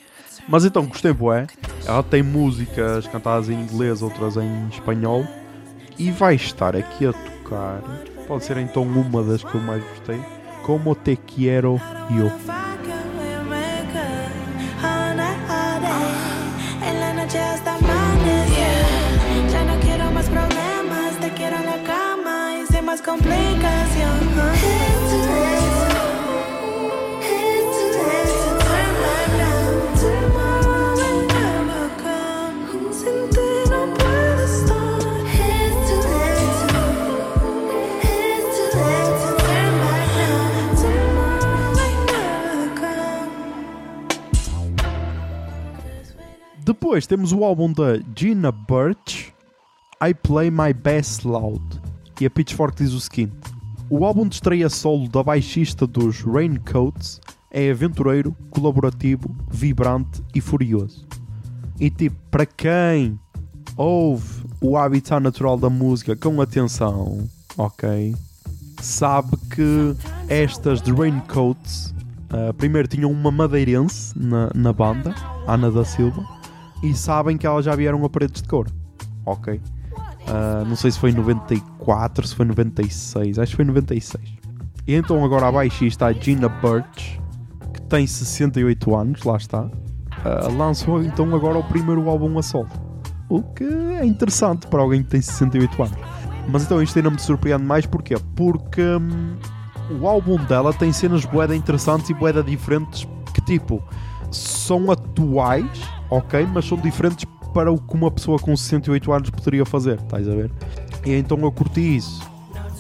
[0.49, 1.47] Mas então gostei bué.
[1.85, 5.27] Ela tem músicas cantadas em inglês, outras em espanhol.
[5.99, 7.81] E vai estar aqui a tocar.
[8.29, 10.21] Pode ser então uma das que eu mais gostei.
[10.63, 11.81] Como te quiero
[12.11, 12.31] yo.
[46.67, 49.33] Depois temos o álbum da Gina Birch,
[50.03, 51.63] I Play My Best Loud.
[52.21, 53.37] E a Pitchfork diz o seguinte:
[53.89, 57.21] O álbum de estreia solo da baixista dos Raincoats
[57.53, 61.07] é aventureiro, colaborativo, vibrante e furioso.
[61.79, 63.17] E tipo, para quem
[63.77, 68.13] ouve o habitat natural da música com atenção, ok?
[68.81, 69.95] Sabe que
[70.29, 71.95] estas de Raincoats
[72.31, 75.15] ah, primeiro tinham uma madeirense na, na banda,
[75.47, 76.36] Ana da Silva,
[76.83, 78.67] e sabem que elas já vieram a paredes de cor,
[79.25, 79.61] ok?
[80.29, 83.69] Ah, não sei se foi em 94, se foi em 96, acho que foi em
[83.69, 84.25] 96.
[84.87, 87.21] E então agora abaixo está a Gina Birch,
[87.73, 89.69] que tem 68 anos, lá está.
[90.25, 92.69] Ah, lançou então agora o primeiro álbum a solo.
[93.29, 95.99] O que é interessante para alguém que tem 68 anos.
[96.49, 98.17] Mas então isto ainda me surpreende mais, porquê?
[98.37, 99.37] Porque hum,
[100.01, 103.83] o álbum dela tem cenas boeda interessantes e boeda diferentes que tipo
[104.37, 105.81] são atuais,
[106.11, 110.29] ok, mas são diferentes para o que uma pessoa com 68 anos poderia fazer, estás
[110.29, 110.51] a ver?
[111.05, 112.23] E então eu curti isso.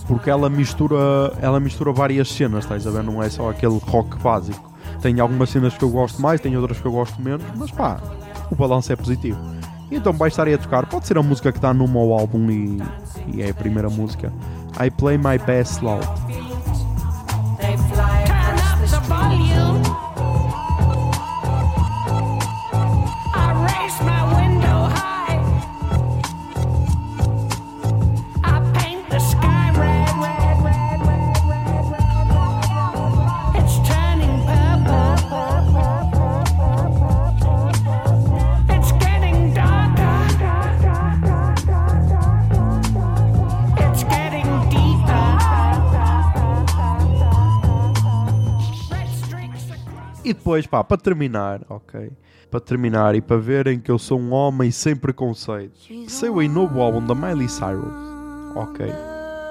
[0.07, 3.03] Porque ela mistura, ela mistura várias cenas, estás a ver?
[3.03, 4.73] Não é só aquele rock básico.
[5.01, 7.99] Tem algumas cenas que eu gosto mais, tem outras que eu gosto menos, mas pá,
[8.51, 9.39] o balanço é positivo.
[9.91, 10.87] E então vai estar aí a tocar.
[10.87, 12.83] Pode ser a música que está no meu álbum e,
[13.35, 14.33] e é a primeira música.
[14.81, 16.07] I Play My Best Loud.
[50.47, 52.13] Depois, pá, para terminar, ok?
[52.49, 56.81] Para terminar e para verem que eu sou um homem sem preconceitos, saiu aí novo
[56.81, 57.93] álbum da Miley Cyrus,
[58.55, 58.87] ok?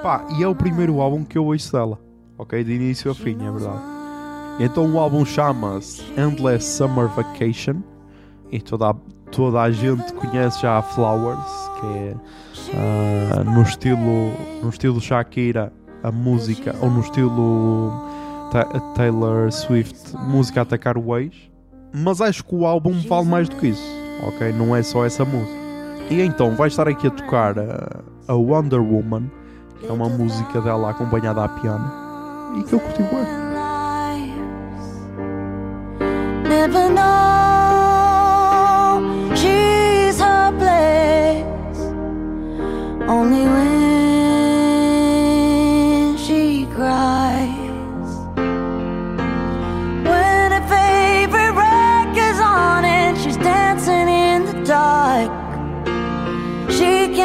[0.01, 1.99] Pá, e é o primeiro álbum que eu ouço dela,
[2.37, 2.63] ok?
[2.63, 3.83] De início a fim, é verdade.
[4.57, 7.81] Então o álbum chama-se Endless Summer Vacation
[8.49, 8.95] e toda a,
[9.31, 12.15] toda a gente conhece já a Flowers, que é
[12.73, 14.31] ah, no estilo
[14.63, 17.91] no estilo Shakira, a música, ou no estilo
[18.55, 21.35] Ta- Taylor Swift, música a atacar o ex.
[21.93, 23.85] Mas acho que o álbum vale mais do que isso,
[24.25, 24.53] ok?
[24.53, 25.51] Não é só essa música.
[26.09, 27.99] E então vai estar aqui a tocar a,
[28.29, 29.29] a Wonder Woman,
[29.77, 31.91] que é uma música dela acompanhada a piano,
[32.57, 33.25] e que eu curti bem.
[36.47, 37.54] Never know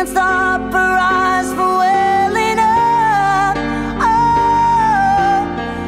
[0.01, 3.57] can't stop her eyes from welling up.
[4.01, 5.45] Oh,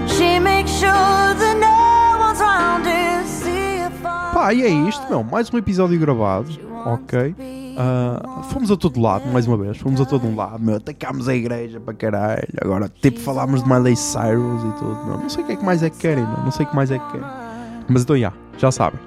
[0.06, 4.34] she makes sure that no one's round to see fall.
[4.34, 5.24] Pá, e é isto, meu.
[5.24, 6.50] Mais um episódio gravado,
[6.84, 7.34] ok?
[7.78, 9.78] Ah, fomos a todo lado, mais uma vez.
[9.78, 10.76] Fomos a todo um lado, meu.
[10.76, 12.48] Atacámos a igreja para caralho.
[12.60, 15.18] Agora, tipo, falámos de Miley Cyrus e tudo, meu.
[15.18, 16.38] Não sei o que é que mais é que querem, meu.
[16.44, 17.26] Não sei o que mais é que querem.
[17.88, 19.00] Mas então, já, já sabem.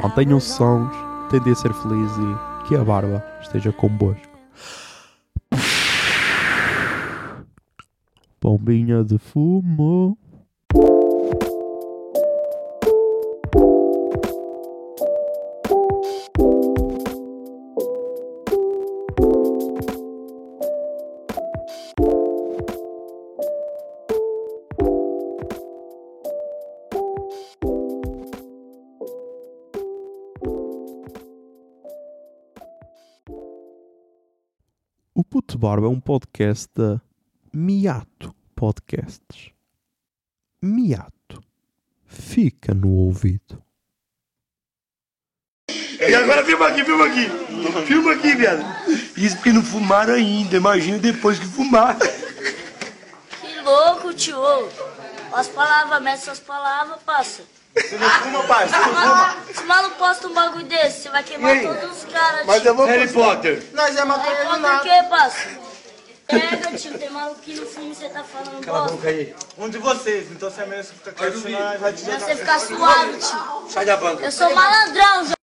[0.00, 0.94] Mantenham os sons,
[1.30, 4.38] tentem a ser felizes e que a barba esteja convosco.
[8.40, 10.16] Bombinha de fumo.
[35.60, 36.98] Barba é um podcast da
[37.52, 39.50] Miato Podcasts.
[40.62, 41.44] Miato.
[42.06, 43.62] Fica no ouvido.
[45.68, 47.28] E agora filma aqui, filma aqui.
[47.86, 48.64] Filma aqui, viado.
[49.18, 50.56] Isso porque não fumaram ainda.
[50.56, 51.98] Imagina depois que fumar.
[51.98, 54.40] Que louco, tio.
[55.30, 57.42] As palavras, mete suas palavras, passa.
[57.82, 58.68] Você não fuma, pai?
[58.68, 59.36] Você não fuma?
[59.54, 62.86] Se maluco posta um bagulho desse, você vai queimar todos os caras, Mas eu vou
[62.86, 63.62] Harry Potter.
[63.72, 65.70] Nós é maconha de conta o que, passa?
[66.26, 69.34] Pega, tio, tem maluquinho no filme, você tá falando Cala a boca aí.
[69.58, 72.20] Um de vocês, então se é mesmo ficar quieto, senão vai te jogar.
[72.20, 73.68] você ficar suave, tio.
[73.68, 74.24] Sai da banca.
[74.24, 75.39] Eu sou malandrão,